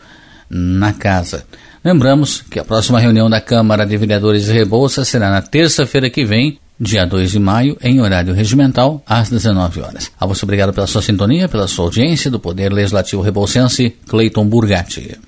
na 0.51 0.93
casa. 0.93 1.45
Lembramos 1.85 2.43
que 2.51 2.59
a 2.59 2.65
próxima 2.65 2.99
reunião 2.99 3.31
da 3.31 3.41
Câmara 3.41 3.87
de 3.87 3.97
Vereadores 3.97 4.45
de 4.45 4.53
Rebouças 4.53 5.09
será 5.09 5.31
na 5.31 5.43
terça-feira 5.43 6.11
que 6.11 6.25
vem, 6.25 6.59
dia 6.79 7.05
2 7.05 7.31
de 7.31 7.39
maio, 7.39 7.77
em 7.81 8.01
horário 8.01 8.35
regimental, 8.35 9.03
às 9.07 9.31
19 9.31 9.81
horas. 9.81 10.11
A 10.19 10.27
você 10.27 10.45
obrigado 10.45 10.73
pela 10.73 10.87
sua 10.87 11.03
sintonia, 11.03 11.49
pela 11.49 11.69
sua 11.69 11.85
audiência 11.87 12.31
do 12.31 12.41
Poder 12.41 12.73
Legislativo 12.73 13.23
Rebouçense, 13.23 13.97
Cleiton 14.09 14.47
Burgatti. 14.47 15.19